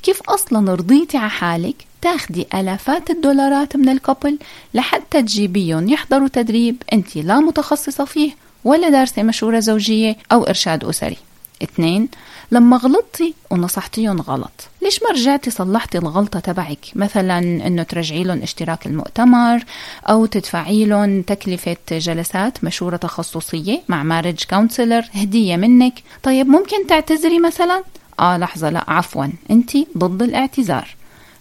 كيف 0.04 0.22
أصلا 0.22 0.74
رضيتي 0.74 1.18
على 1.18 1.30
حالك 1.30 1.76
تاخدي 2.02 2.48
آلافات 2.54 3.10
الدولارات 3.10 3.76
من 3.76 3.90
ال 3.90 3.97
couple 3.97 4.38
لحتى 4.74 5.22
تجيبيهم؟ 5.22 5.90
يحضروا 5.90 6.28
تدريب 6.28 6.84
أنت 6.94 7.16
لا 7.16 7.40
متخصصة 7.40 8.06
فيه 8.06 8.32
ولا 8.64 8.90
دارسة 8.90 9.24
مشورة 9.24 9.60
زوجية 9.60 10.18
أو 10.32 10.44
إرشاد 10.44 10.84
أسري. 10.84 11.18
اثنين 11.64 12.10
لما 12.52 12.78
غلطتي 12.78 13.34
ونصحتيهم 13.50 14.22
غلط 14.22 14.70
ليش 14.82 15.04
ما 15.04 15.10
رجعتي 15.10 15.52
صلحتي 15.52 15.98
الغلطة 15.98 16.40
تبعك؟ 16.40 16.86
مثلا 16.96 17.40
إنه 17.40 17.84
ترجعي 17.84 18.24
لهم 18.24 18.42
اشتراك 18.42 18.88
المؤتمر 18.88 19.64
أو 20.10 20.26
تدفعي 20.26 20.86
لهم 20.86 21.22
تكلفة 21.22 21.78
جلسات 21.92 22.64
مشورة 22.64 22.96
تخصصية 22.96 23.82
مع 23.90 24.04
marriage 24.04 24.44
counselor 24.50 25.06
هدية 25.14 25.56
منك. 25.56 25.94
طيب 26.24 26.48
ممكن 26.48 26.88
تعتذري 26.88 27.40
مثلا؟ 27.40 27.84
آه 28.20 28.38
لحظة 28.38 28.70
لا 28.70 28.84
عفوا 28.88 29.26
أنت 29.52 29.72
ضد 29.98 30.24
الاعتذار. 30.24 30.96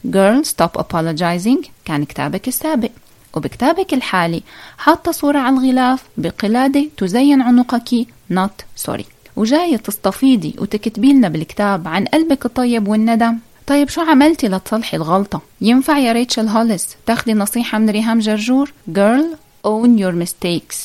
Girl 0.07 0.45
Stop 0.45 0.81
Apologizing 0.81 1.69
كان 1.85 2.05
كتابك 2.05 2.49
السابق. 2.49 2.91
وبكتابك 3.35 3.95
الحالي 3.95 4.43
حاطة 4.79 5.13
صورة 5.13 5.39
على 5.39 5.57
الغلاف 5.57 6.03
بقلادة 6.17 6.87
تزين 6.97 7.43
عنقك 7.43 8.07
not 8.33 8.83
sorry. 8.87 9.18
وجاية 9.39 9.77
تستفيضي 9.77 10.55
وتكتبي 10.59 11.13
لنا 11.13 11.29
بالكتاب 11.29 11.89
عن 11.89 12.05
قلبك 12.05 12.47
الطيب 12.47 12.89
والندم. 12.89 13.39
طيب 13.67 13.89
شو 13.89 14.01
عملتي 14.01 14.49
لتصلحي 14.49 14.97
الغلطة؟ 14.97 15.41
ينفع 15.61 15.99
يا 15.99 16.13
ريتشل 16.13 16.49
هوليس 16.49 16.89
تاخدي 17.07 17.35
نصيحة 17.35 17.79
من 17.79 17.91
ريهام 17.91 18.19
جرجور؟ 18.19 18.73
Girl 18.93 19.25
own 19.67 20.01
your 20.01 20.27
mistakes. 20.27 20.77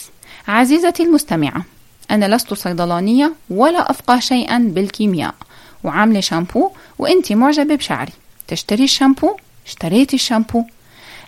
عزيزتي 0.48 1.04
المستمعة 1.04 1.66
أنا 2.12 2.36
لست 2.36 2.54
صيدلانية 2.54 3.34
ولا 3.50 3.92
أفقه 3.92 4.20
شيئا 4.20 4.58
بالكيمياء. 4.58 5.36
وعاملة 5.84 6.20
شامبو 6.20 6.70
وانتي 7.00 7.36
معجبة 7.36 7.76
بشعري. 7.76 8.12
تشتري 8.48 8.84
الشامبو؟ 8.84 9.36
اشتريتي 9.68 10.16
الشامبو. 10.16 10.64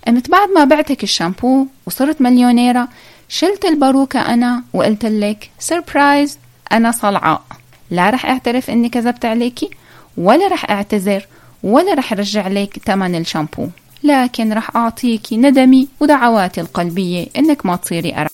قمت 0.07 0.29
بعد 0.29 0.49
ما 0.49 0.63
بعتك 0.63 1.03
الشامبو 1.03 1.67
وصرت 1.85 2.21
مليونيرة 2.21 2.87
شلت 3.29 3.65
الباروكة 3.65 4.19
أنا 4.19 4.63
وقلت 4.73 5.05
لك 5.05 5.49
سربرايز 5.59 6.37
أنا 6.71 6.91
صلعاء 6.91 7.45
لا 7.91 8.09
رح 8.09 8.25
أعترف 8.25 8.69
إني 8.69 8.89
كذبت 8.89 9.25
عليكي 9.25 9.69
ولا 10.17 10.47
رح 10.47 10.71
أعتذر 10.71 11.27
ولا 11.63 11.93
رح 11.93 12.11
أرجع 12.11 12.47
لك 12.47 12.79
ثمن 12.85 13.15
الشامبو. 13.15 13.67
لكن 14.03 14.53
رح 14.53 14.75
أعطيكي 14.75 15.37
ندمي 15.37 15.87
ودعواتي 15.99 16.61
القلبية 16.61 17.27
إنك 17.37 17.65
ما 17.65 17.75
تصيري 17.75 18.15
أرع 18.15 18.27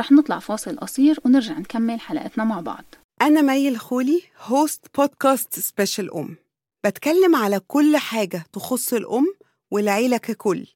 رح 0.00 0.12
نطلع 0.12 0.38
فاصل 0.38 0.76
قصير 0.76 1.20
ونرجع 1.24 1.58
نكمل 1.58 2.00
حلقتنا 2.00 2.44
مع 2.44 2.60
بعض. 2.60 2.84
أنا 3.22 3.40
مي 3.40 3.68
الخولي 3.68 4.22
host 4.42 4.86
بودكاست 4.96 5.58
سبيشال 5.58 6.14
أم. 6.14 6.36
بتكلم 6.84 7.36
على 7.36 7.60
كل 7.68 7.96
حاجة 7.96 8.44
تخص 8.52 8.92
الأم 8.92 9.26
والعيلة 9.70 10.16
ككل. 10.16 10.66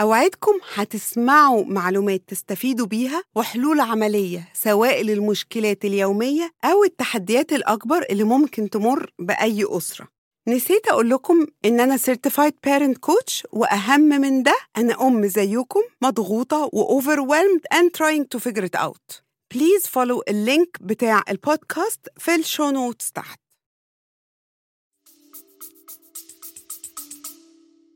أوعدكم 0.00 0.52
هتسمعوا 0.74 1.64
معلومات 1.64 2.22
تستفيدوا 2.28 2.86
بيها 2.86 3.22
وحلول 3.34 3.80
عملية 3.80 4.48
سواء 4.54 5.02
للمشكلات 5.02 5.84
اليومية 5.84 6.52
أو 6.64 6.84
التحديات 6.84 7.52
الأكبر 7.52 8.06
اللي 8.10 8.24
ممكن 8.24 8.70
تمر 8.70 9.10
بأي 9.18 9.64
أسرة. 9.68 10.08
نسيت 10.48 10.88
أقول 10.88 11.10
لكم 11.10 11.46
إن 11.64 11.80
أنا 11.80 11.96
Certified 11.96 12.52
Parent 12.66 13.10
Coach 13.10 13.44
وأهم 13.52 14.00
من 14.00 14.42
ده 14.42 14.54
أنا 14.76 15.06
أم 15.06 15.26
زيكم 15.26 15.80
مضغوطة 16.02 16.70
و 16.72 17.00
overwhelmed 17.00 17.76
and 17.78 17.90
trying 17.98 18.24
to 18.36 18.40
figure 18.40 18.64
it 18.64 18.80
out. 18.80 19.22
please 19.54 19.86
follow 19.86 20.22
ال 20.28 20.38
link 20.38 20.78
بتاع 20.80 21.22
البودكاست 21.28 22.00
في 22.18 22.34
ال 22.34 22.41
show 22.41 22.70
notes 22.70 23.12
تحت. 23.12 23.40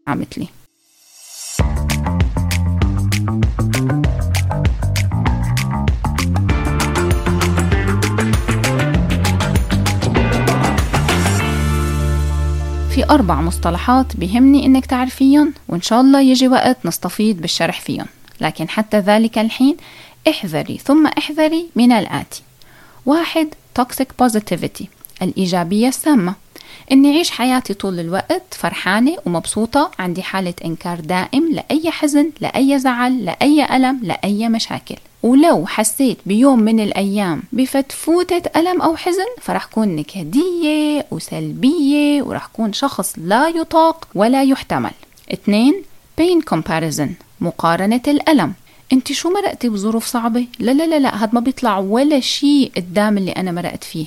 عملت 0.07 0.39
لي. 0.39 0.49
في 3.21 3.27
أربع 13.11 13.41
مصطلحات 13.41 14.17
بهمني 14.17 14.67
إنك 14.67 14.87
تعرفيهم 14.87 15.53
وإن 15.69 15.83
شاء 15.83 16.01
الله 16.01 16.21
يجي 16.21 16.49
وقت 16.49 16.87
نستفيض 16.87 17.37
بالشرح 17.37 17.81
فيهم. 17.81 18.07
لكن 18.41 18.69
حتى 18.69 18.99
ذلك 18.99 19.39
الحين 19.39 19.77
احذري 20.29 20.79
ثم 20.79 21.07
احذري 21.07 21.69
من 21.77 21.93
الآتي. 21.93 22.43
واحد 23.07 23.49
toxic 23.81 24.25
positivity 24.25 24.85
الإيجابية 25.23 25.89
السامة. 25.89 26.35
إني 26.93 27.15
أعيش 27.15 27.31
حياتي 27.31 27.75
طول 27.75 28.01
الوقت 28.01 28.43
فرحانة 28.51 29.17
ومبسوطة 29.27 29.91
عندي 29.99 30.23
حالة 30.23 30.55
إنكار 30.65 31.01
دائم 31.01 31.53
لأي 31.53 31.91
حزن 31.91 32.31
لأي 32.41 32.79
زعل 32.79 33.25
لأي 33.25 33.77
ألم 33.77 34.01
لأي 34.03 34.49
مشاكل. 34.49 34.97
ولو 35.23 35.67
حسيت 35.67 36.19
بيوم 36.27 36.59
من 36.59 36.81
الأيام 36.81 37.43
بفتفوتة 37.53 38.43
ألم 38.57 38.83
أو 38.83 38.97
حزن 38.97 39.27
فرح 39.41 39.65
كون 39.65 39.97
نكدية 39.97 41.07
وسلبية 41.11 42.23
ورح 42.23 42.47
كون 42.47 42.73
شخص 42.73 43.15
لا 43.17 43.49
يطاق 43.49 44.09
ولا 44.15 44.43
يحتمل. 44.43 44.93
اثنين 45.33 45.83
pain 46.21 46.55
comparison 46.55 47.09
مقارنة 47.41 48.03
الألم. 48.09 48.53
أنت 48.93 49.13
شو 49.13 49.31
مرقتي 49.31 49.69
بظروف 49.69 50.07
صعبة؟ 50.07 50.47
لا 50.59 50.71
لا 50.71 50.87
لا 50.87 50.99
لا 50.99 51.23
هاد 51.23 51.35
ما 51.35 51.41
بيطلع 51.41 51.79
ولا 51.79 52.21
شيء 52.21 52.73
قدام 52.77 53.19
اللي 53.19 53.33
أنا 53.33 53.53
مرقت 53.53 53.85
فيه. 53.85 54.07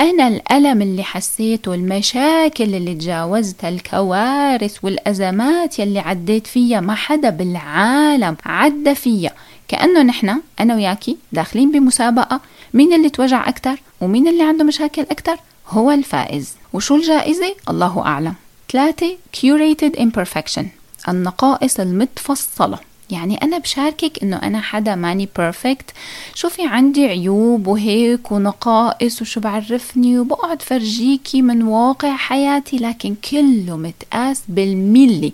أنا 0.00 0.28
الألم 0.28 0.82
اللي 0.82 1.02
حسيته 1.02 1.74
المشاكل 1.74 2.74
اللي 2.74 2.94
تجاوزتها 2.94 3.68
الكوارث 3.68 4.76
والأزمات 4.82 5.78
يلي 5.78 5.98
عديت 5.98 6.46
فيها 6.46 6.80
ما 6.80 6.94
حدا 6.94 7.30
بالعالم 7.30 8.36
عدى 8.44 8.94
فيها. 8.94 9.32
كأنه 9.68 10.02
نحن 10.02 10.40
أنا 10.60 10.74
وياكي 10.74 11.16
داخلين 11.32 11.72
بمسابقة. 11.72 12.40
مين 12.74 12.92
اللي 12.92 13.10
توجع 13.10 13.48
أكتر؟ 13.48 13.82
ومين 14.00 14.28
اللي 14.28 14.42
عنده 14.42 14.64
مشاكل 14.64 15.06
أكتر؟ 15.10 15.36
هو 15.68 15.90
الفائز. 15.90 16.52
وشو 16.72 16.96
الجائزة؟ 16.96 17.54
الله 17.68 18.06
أعلم. 18.06 18.34
ثلاثة 18.72 19.16
curated 19.36 20.00
imperfection 20.00 20.64
النقائص 21.08 21.80
المتفصلة. 21.80 22.78
يعني 23.12 23.42
أنا 23.42 23.58
بشاركك 23.58 24.22
إنه 24.22 24.36
أنا 24.36 24.60
حدا 24.60 24.94
ماني 24.94 25.28
بيرفكت 25.36 25.90
شوفي 26.34 26.66
عندي 26.66 27.06
عيوب 27.06 27.66
وهيك 27.66 28.32
ونقائص 28.32 29.22
وشو 29.22 29.40
بعرفني 29.40 30.18
وبقعد 30.18 30.62
فرجيكي 30.62 31.42
من 31.42 31.62
واقع 31.62 32.16
حياتي 32.16 32.76
لكن 32.76 33.14
كله 33.30 33.76
متقاس 33.76 34.42
بالملي. 34.48 35.32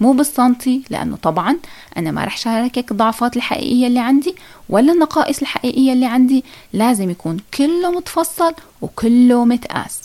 مو 0.00 0.12
بالسنتي 0.12 0.82
لأنه 0.90 1.16
طبعا 1.16 1.56
أنا 1.96 2.10
ما 2.10 2.24
رح 2.24 2.36
شاركك 2.36 2.90
الضعفات 2.90 3.36
الحقيقية 3.36 3.86
اللي 3.86 4.00
عندي 4.00 4.34
ولا 4.68 4.92
النقائص 4.92 5.40
الحقيقية 5.40 5.92
اللي 5.92 6.06
عندي. 6.06 6.44
لازم 6.72 7.10
يكون 7.10 7.36
كله 7.54 7.90
متفصل 7.90 8.54
وكله 8.82 9.44
متقاس. 9.44 10.00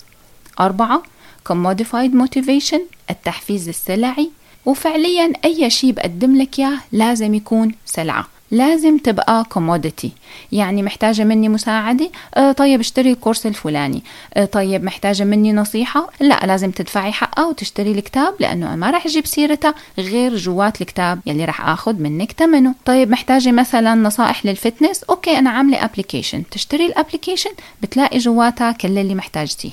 أربعة 0.59 1.03
commodified 1.49 2.11
motivation 2.23 2.79
التحفيز 3.09 3.69
السلعي. 3.69 4.29
وفعليا 4.65 5.34
أي 5.46 5.70
شيء 5.70 5.91
بقدم 5.91 6.38
لك 6.38 6.60
إياه 6.60 6.77
لازم 6.91 7.34
يكون 7.34 7.72
سلعة. 7.86 8.27
لازم 8.51 8.98
تبقى 8.98 9.46
commodity 9.50 10.12
يعني 10.51 10.84
محتاجة 10.84 11.24
مني 11.24 11.50
مساعدة؟ 11.50 12.12
آه 12.36 12.51
طيب 12.51 12.79
اشتري 12.79 13.12
الكورس 13.12 13.46
الفلاني. 13.46 14.03
آه 14.34 14.46
طيب 14.46 14.84
محتاجة 14.84 15.24
مني 15.24 15.53
نصيحة؟ 15.53 16.10
لا 16.20 16.39
لازم 16.46 16.72
تدفعي 16.72 17.12
حقها 17.12 17.46
وتشتري 17.46 17.91
الكتاب 17.91 18.34
لأنه 18.39 18.75
ما 18.75 18.91
راح 18.91 19.05
أجيب 19.05 19.25
سيرتها 19.25 19.74
غير 19.98 20.36
جوات 20.38 20.82
الكتاب 20.82 21.20
يلي 21.25 21.46
راح 21.46 21.70
أخذ 21.70 21.93
منك 21.93 22.32
ثمنه. 22.32 22.75
طيب 22.86 23.10
محتاجة 23.10 23.51
مثلا 23.51 23.96
نصائح 23.96 24.46
لل 24.45 24.57
fitness؟ 24.57 25.03
okay 25.03 25.38
أنا 25.38 25.50
عاملة 25.50 25.86
application 25.85 26.43
تشتري 26.51 26.86
ال 26.85 26.91
application 26.91 27.51
بتلاقي 27.82 28.17
جواتها 28.17 28.72
كل 28.72 28.98
اللي 28.98 29.15
محتاجتيه. 29.15 29.72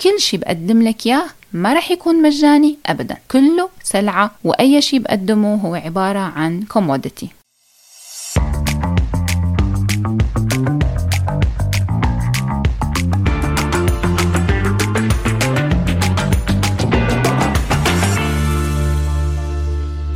كل 0.00 0.20
شيء 0.20 0.40
بقدم 0.40 0.82
لك 0.82 1.06
إياه 1.06 1.26
ما 1.52 1.72
رح 1.72 1.90
يكون 1.90 2.22
مجاني 2.22 2.78
أبدا. 2.86 3.16
كله 3.30 3.68
سلعة 3.82 4.30
وأي 4.44 4.82
شيء 4.82 4.98
بقدمه 4.98 5.54
هو 5.54 5.74
عبارة 5.74 6.18
عن 6.18 6.64
commodity. 6.74 7.26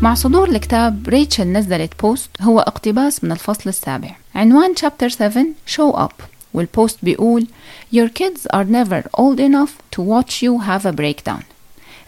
مع 0.03 0.15
صدور 0.15 0.49
الكتاب 0.49 1.09
ريتشل 1.09 1.45
نزلت 1.45 2.01
بوست 2.01 2.31
هو 2.41 2.61
اقتباس 2.61 3.25
من 3.25 3.33
الفصل 3.33 3.69
السابع. 3.69 4.17
عنوان 4.35 4.75
chapter 4.75 5.09
7 5.09 5.45
show 5.77 5.97
up. 5.97 6.34
والبوست 6.55 6.99
بيقول 7.03 7.47
Your 7.95 8.09
kids 8.09 8.47
are 8.55 8.65
never 8.65 9.03
old 9.19 9.41
enough 9.41 9.73
to 9.97 10.03
watch 10.03 10.43
you 10.43 10.61
have 10.67 10.87
a 10.87 10.93
breakdown. 10.93 11.43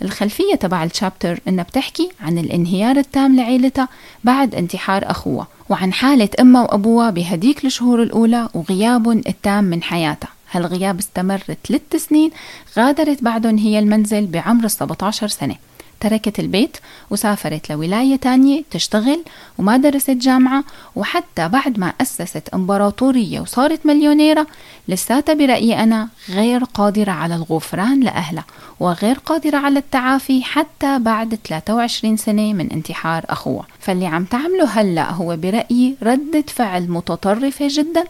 الخلفية 0.03 0.55
تبع 0.55 0.85
الشابتر 0.85 1.41
إنها 1.49 1.65
بتحكي 1.65 2.11
عن 2.21 2.38
الانهيار 2.38 2.97
التام 2.97 3.37
لعيلتها 3.37 3.88
بعد 4.25 4.55
انتحار 4.55 5.11
أخوها 5.11 5.47
وعن 5.69 5.93
حالة 5.93 6.29
أمها 6.41 6.62
وأبوها 6.62 7.11
بهديك 7.11 7.65
الشهور 7.65 8.03
الأولى 8.03 8.49
وغيابهم 8.55 9.23
التام 9.29 9.65
من 9.65 9.83
حياتها. 9.83 10.29
هالغياب 10.50 10.99
استمر 10.99 11.43
ثلاث 11.69 11.97
سنين 11.97 12.31
غادرت 12.79 13.23
بعدهم 13.23 13.59
هي 13.59 13.79
المنزل 13.79 14.26
بعمر 14.26 14.65
ال 14.65 14.71
17 14.71 15.29
سنة. 15.29 15.57
تركت 16.00 16.41
البيت 16.41 16.76
وسافرت 17.11 17.71
لولاية 17.73 18.17
تانية 18.17 18.62
تشتغل 18.71 19.25
وما 19.59 19.76
درست 19.76 20.11
جامعة 20.11 20.65
وحتى 20.97 21.49
بعد 21.49 21.79
ما 21.79 21.93
أسست 22.00 22.49
إمبراطورية 22.55 23.41
وصارت 23.41 23.87
مليونيرة 23.87 24.47
لساتها 24.88 25.35
برأيي 25.35 25.83
أنا 25.83 26.09
غير 26.29 26.65
قادرة 26.65 27.12
على 27.12 27.35
الغفران 27.35 28.00
لأهلها 28.00 28.45
وغير 28.81 29.19
قادرة 29.19 29.57
على 29.57 29.79
التعافي 29.79 30.43
حتى 30.43 30.99
بعد 30.99 31.38
23 31.49 32.17
سنة 32.17 32.53
من 32.53 32.71
انتحار 32.73 33.25
أخوها. 33.29 33.67
فاللي 33.81 34.07
عم 34.07 34.25
تعمله 34.25 34.65
هلأ 34.65 35.12
هو 35.12 35.37
برأيي 35.37 35.97
ردة 36.03 36.45
فعل 36.49 36.91
متطرفة 36.91 37.69
جدا 37.71 38.05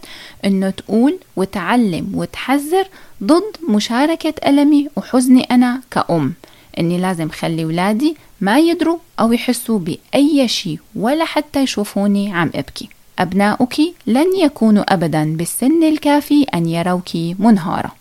أنه 0.45 0.71
تقول 0.71 1.19
وتعلم 1.37 2.13
وتحذر 2.15 2.85
ضد 3.23 3.57
مشاركة 3.69 4.35
ألمي 4.47 4.89
وحزني 4.97 5.43
أنا 5.43 5.81
كأم. 5.91 6.35
إني 6.79 6.99
لازم 6.99 7.29
خلي 7.29 7.65
ولادي 7.65 8.17
ما 8.41 8.59
يدروا 8.59 8.99
أو 9.21 9.33
يحسوا 9.33 9.79
بأي 9.79 10.49
شيء 10.49 10.79
ولا 10.95 11.25
حتى 11.25 11.61
يشوفوني 11.61 12.35
عم 12.35 12.51
أبكي. 12.55 12.89
ابناؤك 13.19 13.75
لن 14.07 14.37
يكونوا 14.37 14.95
ابدا 14.95 15.37
بالسن 15.37 15.83
الكافي 15.83 16.43
أن 16.55 16.67
يروك 16.67 17.09
منهارة. 17.39 17.93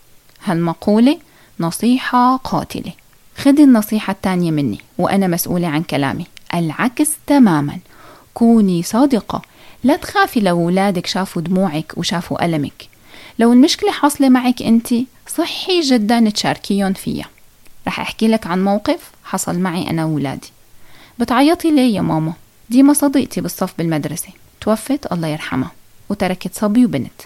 هالمقولة 0.44 1.17
نصيحة 1.60 2.38
قاتلة. 2.38 2.91
خذي 3.38 3.63
النصيحة 3.63 4.12
الثانية 4.12 4.51
مني 4.51 4.79
وأنا 4.98 5.27
مسؤولة 5.27 5.67
عن 5.67 5.84
كلامي. 5.84 6.25
العكس 6.53 7.12
تماما. 7.27 7.77
كوني 8.34 8.84
صادقة. 8.84 9.41
لا 9.84 9.96
تخافي 9.96 10.39
لو 10.39 10.62
أولادك 10.62 11.05
شافوا 11.05 11.41
دموعك 11.41 11.94
وشافوا 11.98 12.46
ألمك. 12.46 12.88
لو 13.39 13.53
المشكلة 13.53 13.91
حاصلة 13.91 14.29
معك 14.29 14.62
أنت 14.62 14.94
صحي 15.27 15.82
جدا 15.82 16.29
تشاركيهم 16.29 16.94
فيها. 16.94 17.35
رح 17.88 18.00
أحكي 18.00 18.27
لك 18.27 18.48
عن 18.48 18.63
موقف 18.63 19.12
حصل 19.24 19.60
معي 19.60 19.89
أنا 19.89 20.06
وولادي. 20.06 20.51
بتعيطي 21.20 21.72
ليه 21.72 21.96
يا 21.96 22.01
ماما؟ 22.01 22.34
ديما 22.70 22.94
صديقتي 22.94 23.42
بالصف 23.42 23.74
بالمدرسة. 23.77 24.30
توفت 24.62 25.12
الله 25.12 25.27
يرحمها. 25.27 25.72
وتركت 26.10 26.56
صبي 26.56 26.86
وبنت. 26.86 27.22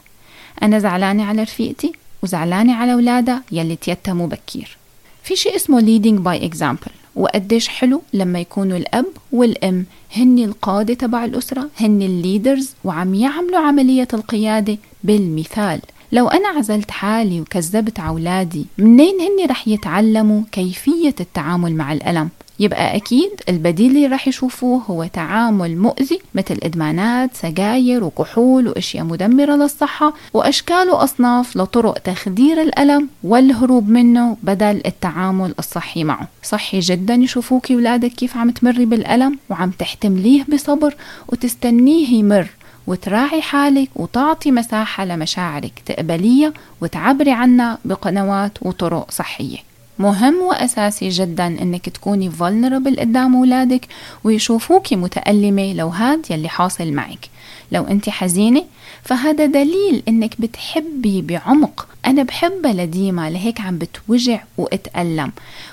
أنا 0.63 0.79
زعلانة 0.79 1.25
على 1.25 1.43
رفيقتي 1.43 1.93
وزعلانة 2.23 2.75
على 2.75 2.93
أولادها 2.93 3.43
يلي 3.51 3.75
تيتموا 3.75 4.27
بكير. 4.27 4.77
في 5.23 5.35
شيء 5.35 5.55
اسمه 5.55 5.81
leading 5.81 6.23
by 6.23 6.51
example. 6.51 6.91
وقديش 7.15 7.67
حلو 7.67 8.01
لما 8.13 8.39
يكونوا 8.39 8.77
الأب 8.77 9.05
والأم 9.31 9.85
هن 10.15 10.39
القادة 10.39 10.93
تبع 10.93 11.25
الأسرة 11.25 11.69
هن 11.79 12.01
الليدرز 12.01 12.73
وعم 12.83 13.15
يعملوا 13.15 13.59
عملية 13.59 14.07
القيادة 14.13 14.77
بالمثال. 15.03 15.81
لو 16.11 16.27
أنا 16.27 16.47
عزلت 16.47 16.91
حالي 16.91 17.41
وكذبت 17.41 17.99
عولادي 17.99 18.65
منين 18.77 19.15
هني 19.21 19.45
رح 19.49 19.67
يتعلموا 19.67 20.41
كيفية 20.51 21.15
التعامل 21.19 21.75
مع 21.75 21.93
الألم؟ 21.93 22.29
يبقى 22.61 22.95
أكيد 22.95 23.29
البديل 23.49 23.95
اللي 23.95 24.07
رح 24.07 24.27
يشوفوه 24.27 24.81
هو 24.81 25.05
تعامل 25.05 25.77
مؤذي 25.77 26.19
مثل 26.35 26.57
إدمانات 26.63 27.29
سجاير 27.33 28.03
وكحول 28.03 28.67
وأشياء 28.67 29.03
مدمرة 29.05 29.55
للصحة 29.55 30.13
وأشكال 30.33 30.89
وأصناف 30.89 31.57
لطرق 31.57 31.97
تخدير 31.97 32.61
الألم 32.61 33.07
والهروب 33.23 33.89
منه 33.89 34.37
بدل 34.43 34.81
التعامل 34.85 35.53
الصحي 35.59 36.03
معه. 36.03 36.27
صحي 36.43 36.79
جدا 36.79 37.13
يشوفوك 37.13 37.69
ولادك 37.69 38.11
كيف 38.11 38.37
عم 38.37 38.49
تمري 38.49 38.85
بالألم 38.85 39.37
وعم 39.49 39.69
تحتمليه 39.71 40.45
بصبر 40.53 40.95
وتستنيه 41.27 42.07
يمر. 42.09 42.47
وتراعي 42.89 43.41
حالك 43.41 43.89
وتعطي 43.95 44.51
مساحة 44.51 45.05
لمشاعرك 45.05 45.81
تقبليها 45.85 46.53
وتعبري 46.81 47.31
عنها 47.31 47.77
بقنوات 47.85 48.51
وطرق 48.61 49.11
صحية. 49.11 49.57
مهم 49.99 50.35
وأساسي 50.41 51.09
جدا 51.09 51.47
إنك 51.47 51.89
تكوني 51.89 52.31
vulnerable 52.31 52.99
قدام 52.99 53.35
أولادك 53.35 53.87
ويشوفوكي 54.23 54.95
متألمة 54.95 55.73
لو 55.73 55.87
هاد 55.87 56.25
يلي 56.29 56.49
حاصل 56.49 56.91
معك. 56.91 57.29
لو 57.71 57.83
أنت 57.83 58.09
حزينة 58.09 58.63
فهذا 59.03 59.45
دليل 59.45 60.03
إنك 60.07 60.41
بتحبي 60.41 61.21
بعمق. 61.21 61.87
أنا 62.05 62.23
بحبها 62.23 62.73
لديما 62.73 63.29
لهيك 63.29 63.61
عم 63.61 63.77
بتوجع 63.77 64.43
وأتألم. 64.57 65.31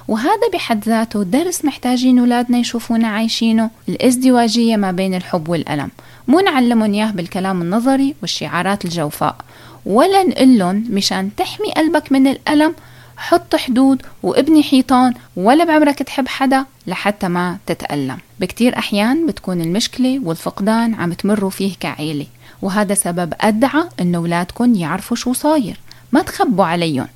وهذا 0.08 0.48
بحد 0.52 0.84
ذاته 0.84 1.22
درس 1.22 1.64
محتاجين 1.64 2.18
أولادنا 2.18 2.58
يشوفونا 2.58 3.08
عايشينه. 3.08 3.70
الازدواجية 3.88 4.76
ما 4.76 4.90
بين 4.90 5.14
الحب 5.14 5.48
والألم. 5.48 5.90
مو 6.28 6.40
نعلمهم 6.40 6.94
إياه 6.94 7.10
بالكلام 7.10 7.62
النظري 7.62 8.14
والشعارات 8.22 8.84
الجوفاء. 8.84 9.36
ولا 9.86 10.22
نقلن 10.22 10.84
مشان 10.90 11.30
تحمي 11.36 11.72
قلبك 11.76 12.12
من 12.12 12.26
الألم. 12.26 12.74
حط 13.16 13.56
حدود 13.56 14.02
وابني 14.22 14.62
حيطان 14.62 15.14
ولا 15.36 15.64
بعمرك 15.64 15.98
تحب 15.98 16.28
حدا 16.28 16.64
لحتى 16.86 17.28
ما 17.28 17.58
تتألم. 17.66 18.18
بكتير 18.40 18.78
أحيان 18.78 19.26
بتكون 19.26 19.60
المشكلة 19.60 20.20
والفقدان 20.24 20.94
عم 20.94 21.12
تمروا 21.12 21.50
فيه 21.50 21.74
كعيلة. 21.80 22.26
وهذا 22.62 22.94
سبب 22.94 23.34
أدعى 23.40 23.84
إن 24.00 24.14
أولادكم 24.14 24.74
يعرفوا 24.74 25.16
شو 25.16 25.32
صاير. 25.32 25.80
ما 26.12 26.22
تخبوا 26.22 26.64
عليهم. 26.64 27.08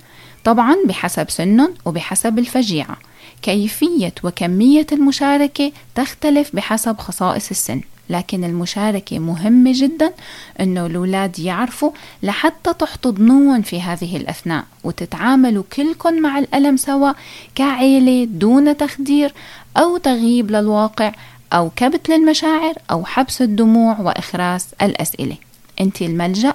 طبعا 0.44 0.76
بحسب 0.86 1.30
سنهم 1.30 1.74
وبحسب 1.84 2.38
الفجيعة. 2.38 2.96
كيفية 3.42 4.14
وكمية 4.22 4.86
المشاركة 4.92 5.72
تختلف 5.94 6.56
بحسب 6.56 6.98
خصائص 6.98 7.50
السن. 7.50 7.80
لكن 8.10 8.44
المشاركة 8.44 9.18
مهمة 9.18 9.72
جدا 9.74 10.12
أنه 10.60 10.86
الأولاد 10.86 11.38
يعرفوا 11.38 11.90
لحتى 12.22 12.74
تحتضنون 12.74 13.62
في 13.62 13.80
هذه 13.80 14.16
الأثناء 14.16 14.64
وتتعاملوا 14.84 15.64
كلكم 15.76 16.14
مع 16.14 16.38
الألم 16.38 16.76
سوا 16.76 17.12
كعيلة 17.54 18.24
دون 18.24 18.76
تخدير 18.76 19.32
أو 19.76 19.96
تغييب 19.96 20.50
للواقع 20.50 21.12
أو 21.52 21.70
كبت 21.76 22.08
للمشاعر 22.08 22.74
أو 22.90 23.04
حبس 23.04 23.42
الدموع 23.42 24.00
وإخراس 24.00 24.66
الأسئلة. 24.82 25.36
أنت 25.80 26.02
الملجأ. 26.02 26.52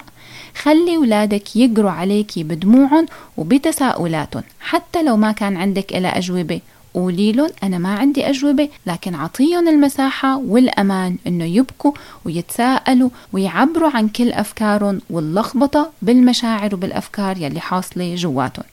خلي 0.62 0.98
ولادك 0.98 1.56
يقروا 1.56 1.92
عليكي 1.92 2.44
بدموعهم 2.44 3.06
وبتساؤلاتهم 3.38 4.44
حتى 4.60 5.04
لو 5.04 5.18
ما 5.18 5.32
كان 5.32 5.58
عندك 5.58 5.96
إلى 5.96 6.08
أجوبة 6.08 6.62
قولي 6.96 7.32
لهم 7.32 7.50
أنا 7.64 7.78
ما 7.78 7.96
عندي 7.96 8.30
أجوبة 8.30 8.70
لكن 8.88 9.16
أعطيهم 9.16 9.68
المساحة 9.68 10.38
والأمان 10.38 11.18
إنه 11.28 11.46
يبكوا 11.46 11.92
ويتساءلوا 12.26 13.10
ويعبروا 13.34 13.90
عن 13.94 14.08
كل 14.08 14.32
أفكارهم 14.32 15.02
واللخبطة 15.10 15.92
بالمشاعر 16.02 16.76
وبالأفكار 16.76 17.38
يلي 17.38 17.60
حاصلة 17.60 18.16
جواتهم. 18.16 18.66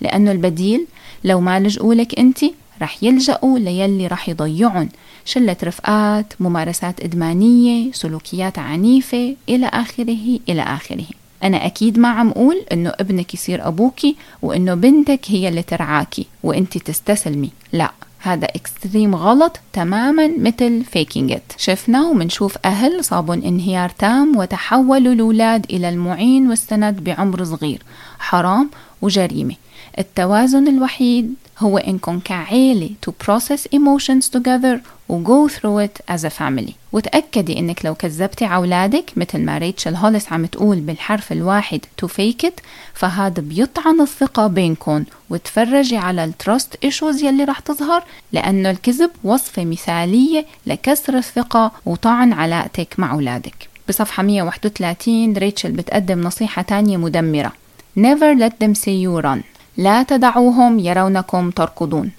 لأنه 0.00 0.32
البديل 0.32 0.86
لو 1.24 1.40
ما 1.40 1.60
لجؤوا 1.60 1.94
لك 1.94 2.18
أنت 2.18 2.44
رح 2.82 3.02
يلجأوا 3.02 3.58
ليلي 3.58 4.06
رح 4.06 4.28
يضيعهم 4.28 4.88
شلة 5.24 5.56
رفقات 5.64 6.32
ممارسات 6.40 7.00
إدمانية 7.00 7.92
سلوكيات 7.92 8.58
عنيفة 8.58 9.36
إلى 9.48 9.66
آخره 9.66 10.38
إلى 10.48 10.62
آخره. 10.62 11.19
أنا 11.44 11.66
أكيد 11.66 11.98
ما 11.98 12.08
عم 12.08 12.28
أقول 12.30 12.64
إنه 12.72 12.92
ابنك 13.00 13.34
يصير 13.34 13.68
أبوكي 13.68 14.16
وإنه 14.42 14.74
بنتك 14.74 15.20
هي 15.26 15.48
اللي 15.48 15.62
ترعاكي 15.62 16.26
وإنت 16.42 16.78
تستسلمي. 16.78 17.50
لا 17.72 17.90
هذا 18.18 18.46
extreme 18.46 19.14
غلط 19.14 19.60
تماما 19.72 20.30
مثل 20.38 20.84
faking 20.84 21.32
it 21.32 21.52
شفنا 21.56 22.06
ومنشوف 22.06 22.58
أهل 22.64 23.04
صابوا 23.04 23.34
انهيار 23.34 23.88
تام 23.88 24.36
وتحولوا 24.36 25.12
الأولاد 25.12 25.66
إلى 25.70 25.88
المعين 25.88 26.48
والسند 26.48 27.04
بعمر 27.04 27.44
صغير. 27.44 27.82
حرام 28.18 28.70
وجريمة. 29.02 29.54
التوازن 29.98 30.68
الوحيد 30.68 31.34
هو 31.60 31.78
إنكم 31.78 32.20
كعيلة 32.20 32.90
to 33.06 33.10
process 33.26 33.60
emotions 33.74 34.38
together 34.38 34.78
و 35.08 35.24
go 35.24 35.52
through 35.52 35.88
it 35.88 36.14
as 36.14 36.24
a 36.24 36.30
family. 36.30 36.72
وتأكدي 36.92 37.58
إنك 37.58 37.84
لو 37.84 37.94
كذبتي 37.94 38.44
عولادك 38.44 39.12
مثل 39.16 39.38
ما 39.38 39.58
ريتشل 39.58 39.94
هوليس 39.94 40.32
عم 40.32 40.46
تقول 40.46 40.80
بالحرف 40.80 41.32
الواحد 41.32 41.80
to 42.04 42.08
fake 42.08 42.46
it 42.46 42.62
فهذا 42.94 43.42
بيطعن 43.42 44.00
الثقة 44.00 44.46
بينكم 44.46 45.04
وتفرجي 45.30 45.96
على 45.96 46.24
ال 46.24 46.33
trust 46.33 46.76
issues 46.84 47.22
يلي 47.22 47.44
رح 47.44 47.58
تظهر 47.60 48.04
لأنه 48.32 48.70
الكذب 48.70 49.10
وصفة 49.24 49.64
مثالية 49.64 50.46
لكسر 50.66 51.18
الثقة 51.18 51.72
وطعن 51.86 52.32
علاقتك 52.32 52.94
مع 52.98 53.12
أولادك. 53.12 53.68
بصفحة 53.88 54.22
131 54.22 55.36
ريتشل 55.36 55.72
بتقدم 55.72 56.20
نصيحة 56.20 56.62
تانية 56.62 56.96
مدمرة. 56.96 57.52
Never 57.98 58.38
let 58.38 58.52
them 58.64 58.74
say 58.74 58.94
you 59.04 59.20
run. 59.24 59.49
لا 59.76 60.02
تدعوهم 60.02 60.78
يرونكم 60.78 61.50
تركضون. 61.50 62.10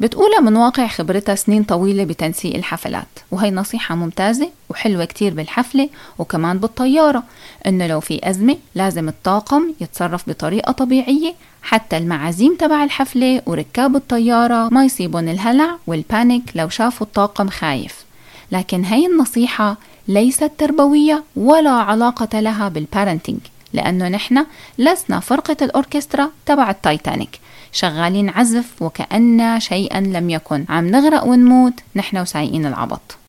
بتقولها 0.00 0.40
من 0.40 0.56
واقع 0.56 0.86
خبرتها 0.86 1.34
سنين 1.34 1.62
طويلة 1.64 2.04
بتنسيق 2.04 2.54
الحفلات. 2.54 3.06
وهي 3.30 3.50
نصيحة 3.50 3.94
ممتازة 3.94 4.50
وحلوة 4.70 5.04
كتير 5.04 5.34
بالحفلة 5.34 5.88
وكمان 6.18 6.58
بالطيارة 6.58 7.22
إنه 7.66 7.86
لو 7.86 8.00
في 8.00 8.30
أزمة 8.30 8.56
لازم 8.74 9.08
الطاقم 9.08 9.72
يتصرف 9.80 10.28
بطريقة 10.28 10.72
طبيعية 10.72 11.34
حتى 11.62 11.96
المعازيم 11.96 12.56
تبع 12.56 12.84
الحفلة 12.84 13.42
وركاب 13.46 13.96
الطيارة 13.96 14.68
ما 14.68 14.84
يصيبون 14.84 15.28
الهلع 15.28 15.76
وال 15.86 16.02
panic 16.02 16.42
لو 16.54 16.68
شافوا 16.68 17.06
الطاقم 17.06 17.48
خايف. 17.48 18.04
لكن 18.52 18.84
هي 18.84 19.06
النصيحة 19.06 19.76
ليست 20.08 20.50
تربوية 20.58 21.24
ولا 21.36 21.70
علاقة 21.70 22.40
لها 22.40 22.68
بال 22.68 22.80
parenting. 22.80 23.40
لأنه 23.76 24.08
نحن 24.08 24.46
لسنا 24.78 25.20
فرقة 25.20 25.56
الأوركسترا 25.62 26.30
تبع 26.46 26.70
التايتانيك. 26.70 27.40
شغالين 27.72 28.28
عزف 28.28 28.82
وكأن 28.82 29.60
شيئا 29.60 30.00
لم 30.00 30.30
يكن. 30.30 30.64
عم 30.68 30.86
نغرق 30.86 31.24
ونموت 31.24 31.74
نحن 31.96 32.18
وسايقين 32.18 32.66
العبط. 32.66 33.25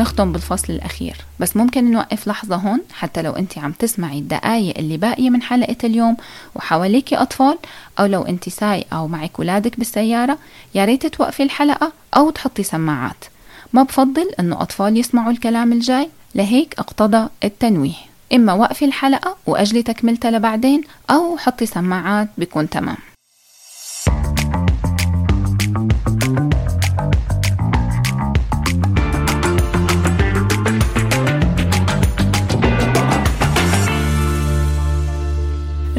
نختم 0.00 0.32
بالفصل 0.32 0.72
الأخير. 0.72 1.16
بس 1.40 1.56
ممكن 1.56 1.90
نوقف 1.90 2.28
لحظة 2.28 2.56
هون 2.56 2.80
حتى 2.92 3.22
لو 3.22 3.32
أنت 3.32 3.58
عم 3.58 3.72
تسمعي 3.72 4.18
الدقايق 4.18 4.78
اللي 4.78 4.96
باقية 4.96 5.30
من 5.30 5.42
حلقة 5.42 5.76
اليوم 5.84 6.16
وحواليكي 6.54 7.16
أطفال 7.16 7.58
أو 7.98 8.06
لو 8.06 8.22
أنت 8.22 8.48
سايقة 8.48 8.96
أو 8.96 9.08
معك 9.08 9.38
ولادك 9.38 9.78
بالسيارة 9.78 10.38
يا 10.74 10.84
ريت 10.84 11.06
توقفي 11.06 11.42
الحلقة 11.42 11.92
أو 12.16 12.30
تحطي 12.30 12.62
سماعات. 12.62 13.24
ما 13.72 13.82
بفضل 13.82 14.30
أنه 14.40 14.62
أطفال 14.62 14.96
يسمعوا 14.96 15.30
الكلام 15.30 15.72
الجاي 15.72 16.08
لهيك 16.34 16.74
اقتضى 16.78 17.28
التنويه. 17.44 17.92
إما 18.32 18.52
وقفي 18.52 18.84
الحلقة 18.84 19.36
وأجلي 19.46 19.82
تكملتها 19.82 20.30
لبعدين 20.30 20.82
أو 21.10 21.38
حطي 21.38 21.66
سماعات 21.66 22.28
بيكون 22.38 22.68
تمام. 22.68 22.96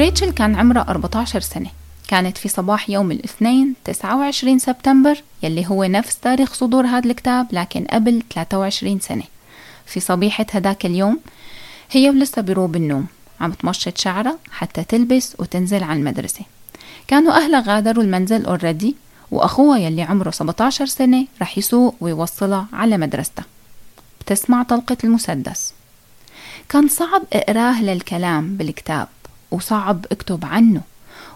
ريتشل 0.01 0.31
كان 0.31 0.55
عمرها 0.55 0.85
14 0.89 1.39
سنة. 1.39 1.69
كانت 2.07 2.37
في 2.37 2.49
صباح 2.49 2.89
يوم 2.89 3.11
الاثنين 3.11 3.73
29 3.85 4.59
سبتمبر 4.59 5.23
يلي 5.43 5.67
هو 5.67 5.83
نفس 5.83 6.19
تاريخ 6.19 6.53
صدور 6.53 6.85
هذا 6.85 7.09
الكتاب 7.09 7.47
لكن 7.51 7.85
قبل 7.85 8.23
23 8.33 8.99
سنة. 8.99 9.23
في 9.85 9.99
صبيحة 9.99 10.45
هداك 10.51 10.85
اليوم 10.85 11.19
هي 11.91 12.09
ولسه 12.09 12.41
بروب 12.41 12.75
النوم 12.75 13.05
عم 13.41 13.51
تمشط 13.51 13.97
شعرها 13.97 14.37
حتى 14.51 14.83
تلبس 14.83 15.35
وتنزل 15.39 15.83
على 15.83 15.99
المدرسة. 15.99 16.45
كانوا 17.07 17.33
أهلها 17.33 17.63
غادروا 17.67 18.03
المنزل 18.03 18.45
already 18.45 18.95
وأخوها 19.31 19.77
يلي 19.77 20.01
عمره 20.01 20.31
17 20.31 20.85
سنة 20.85 21.27
رح 21.41 21.57
يسوق 21.57 21.95
ويوصلها 22.01 22.65
على 22.73 22.97
مدرستها. 22.97 23.45
بتسمع 24.21 24.63
طلقة 24.63 24.97
المسدس. 25.03 25.73
كان 26.69 26.87
صعب 26.87 27.21
إقراه 27.33 27.81
للكلام 27.81 28.57
بالكتاب. 28.57 29.07
وصعب 29.51 30.05
اكتب 30.11 30.45
عنه 30.45 30.81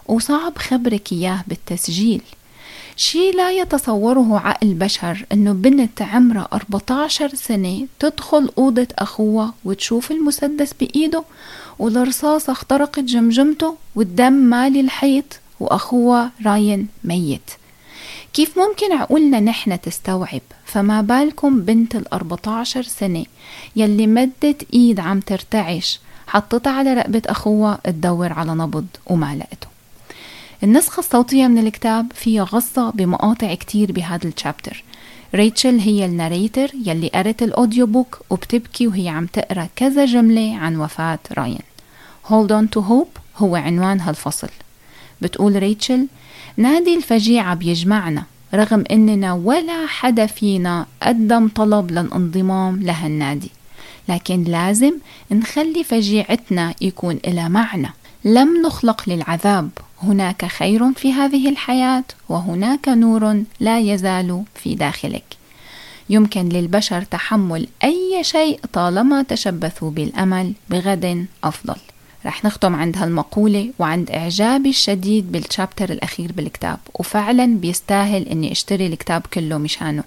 وصعب 0.06 0.58
خبرك 0.58 1.12
إياه 1.12 1.44
بالتسجيل. 1.48 2.22
شي 2.96 3.30
لا 3.30 3.50
يتصوره 3.52 4.38
عقل 4.38 4.74
بشر 4.74 5.26
إنه 5.32 5.52
بنت 5.52 6.02
عمرها 6.02 6.48
14 6.52 7.34
سنة 7.34 7.86
تدخل 7.98 8.50
أوضة 8.58 8.86
أخوها 8.98 9.54
وتشوف 9.64 10.10
المسدس 10.10 10.72
بإيده 10.80 11.24
والرصاصة 11.78 12.52
اخترقت 12.52 13.00
جمجمته 13.00 13.76
والدم 13.94 14.32
مالي 14.32 14.80
الحيط 14.80 15.40
وأخوها 15.60 16.30
راين 16.46 16.88
ميت. 17.04 17.50
كيف 18.32 18.58
ممكن 18.58 18.92
عقولنا 18.92 19.40
نحن 19.40 19.80
تستوعب؟ 19.80 20.40
فما 20.64 21.00
بالكم 21.00 21.60
بنت 21.60 21.96
ال 21.96 22.12
14 22.12 22.82
سنة 22.82 23.24
يلي 23.76 24.06
مدت 24.06 24.66
إيد 24.74 25.00
عم 25.00 25.20
ترتعش 25.20 26.00
حطتها 26.26 26.72
على 26.72 26.94
رقبة 26.94 27.22
أخوها 27.26 27.78
تدور 27.84 28.32
على 28.32 28.54
نبض 28.54 28.86
وما 29.06 29.36
لقته 29.36 29.66
النسخة 30.62 31.00
الصوتية 31.00 31.46
من 31.46 31.58
الكتاب 31.58 32.12
فيها 32.14 32.44
غصة 32.44 32.90
بمقاطع 32.90 33.54
كتير 33.54 33.92
بهذا 33.92 34.28
ال 34.28 34.35
chapter 34.35 34.84
ريتشل 35.34 35.78
هي 35.78 36.04
ال 36.04 36.11
narrator 36.11 36.70
يلي 36.86 37.08
قرت 37.08 37.42
ال 37.42 37.86
audiobook 37.86 38.20
وبتبكي 38.30 38.86
وهي 38.86 39.08
عم 39.08 39.26
تقرأ 39.26 39.68
كذا 39.76 40.04
جملة 40.04 40.56
عن 40.56 40.76
وفاة 40.76 41.18
راين. 41.38 41.62
Hold 42.28 42.50
on 42.50 42.78
to 42.78 42.82
hope 42.82 43.20
هو 43.36 43.56
عنوان 43.56 44.00
هالفصل. 44.00 44.48
بتقول 45.22 45.56
ريتشل 45.56 46.06
نادي 46.56 46.96
الفجيعة 46.96 47.54
بيجمعنا 47.54 48.22
رغم 48.54 48.84
إننا 48.90 49.32
ولا 49.32 49.86
حدا 49.86 50.26
فينا 50.26 50.86
قدم 51.02 51.48
طلب 51.48 51.90
للانضمام 51.90 52.82
لهالنادي. 52.82 53.50
لكن 54.08 54.44
لازم 54.44 54.92
نخلي 55.30 55.84
فجيعتنا 55.84 56.74
يكون 56.80 57.18
إلى 57.26 57.48
معنى. 57.48 57.90
لم 58.24 58.62
نخلق 58.66 59.08
للعذاب. 59.08 59.70
هناك 60.02 60.44
خير 60.44 60.92
في 60.92 61.12
هذه 61.12 61.48
الحياة 61.48 62.04
وهناك 62.28 62.88
نور 62.88 63.42
لا 63.60 63.78
يزال 63.78 64.42
في 64.54 64.74
داخلك. 64.74 65.24
يمكن 66.10 66.48
للبشر 66.48 67.02
تحمل 67.02 67.68
أي 67.84 68.18
شيء 68.22 68.60
طالما 68.72 69.22
تشبثوا 69.22 69.90
بالأمل 69.90 70.52
بغد 70.70 71.26
أفضل. 71.44 71.76
رح 72.26 72.44
نختم 72.44 72.74
عند 72.74 72.96
هالمقولة 72.96 73.70
وعند 73.78 74.10
إعجابي 74.10 74.68
الشديد 74.68 75.32
بالشابتر 75.32 75.90
الأخير 75.90 76.32
بالكتاب. 76.32 76.78
وفعلا 76.94 77.46
بيستاهل 77.46 78.28
إني 78.28 78.52
أشتري 78.52 78.86
الكتاب 78.86 79.22
كله 79.34 79.58
مشانه. 79.58 80.04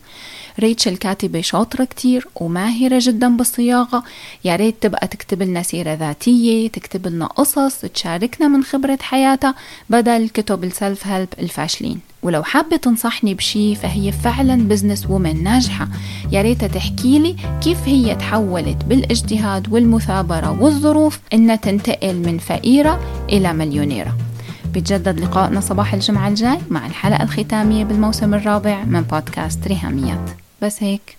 ريتشل 0.60 0.98
كاتبة 0.98 1.42
شاطرة 1.42 1.84
كتير 1.84 2.28
وماهرة 2.36 3.00
جدا 3.02 3.38
بالصياغة. 3.38 4.04
يا 4.46 4.56
ريت 4.56 4.76
تبقى 4.82 5.08
تكتب 5.08 5.44
لنا 5.44 5.64
سيرة 5.64 5.94
ذاتية 5.94 6.68
تكتب 6.68 7.08
لنا 7.08 7.26
قصص 7.26 7.82
تشاركنا 7.82 8.48
من 8.48 8.64
خبرة 8.64 9.00
حياتها 9.02 9.56
بدل 9.90 10.30
كتب 10.30 10.64
ال 10.64 11.08
self-help 11.08 11.30
الفاشلين. 11.40 12.09
ولو 12.24 12.44
حابة 12.44 12.78
تنصحني 12.78 13.34
بشي 13.34 13.76
فهي 13.76 14.12
فعلا 14.12 14.68
businesswoman 14.68 15.44
ناجحة. 15.44 15.88
يا 16.32 16.42
ريت 16.42 16.66
تحكي 16.66 17.20
لي 17.20 17.36
كيف 17.62 17.88
هي 17.88 18.16
تحولت 18.16 18.86
بالاجتهاد 18.86 19.74
والمثابرة 19.74 20.62
والظروف 20.62 21.20
إنها 21.34 21.56
تنتقل 21.56 22.16
من 22.16 22.38
فقيرة 22.38 23.00
إلى 23.30 23.54
مليونيرة. 23.54 24.18
بيتجدد 24.74 25.20
لقائنا 25.20 25.60
صباح 25.60 25.94
الجمعة 25.94 26.28
الجاي 26.28 26.58
مع 26.70 26.88
الحلقة 26.88 27.24
الختامية 27.24 27.84
بالموسم 27.84 28.34
الرابع 28.34 28.84
من 28.84 29.02
بودكاست 29.02 29.68
ريهاميات. 29.68 30.30
بس 30.62 30.84
هيك. 30.84 31.19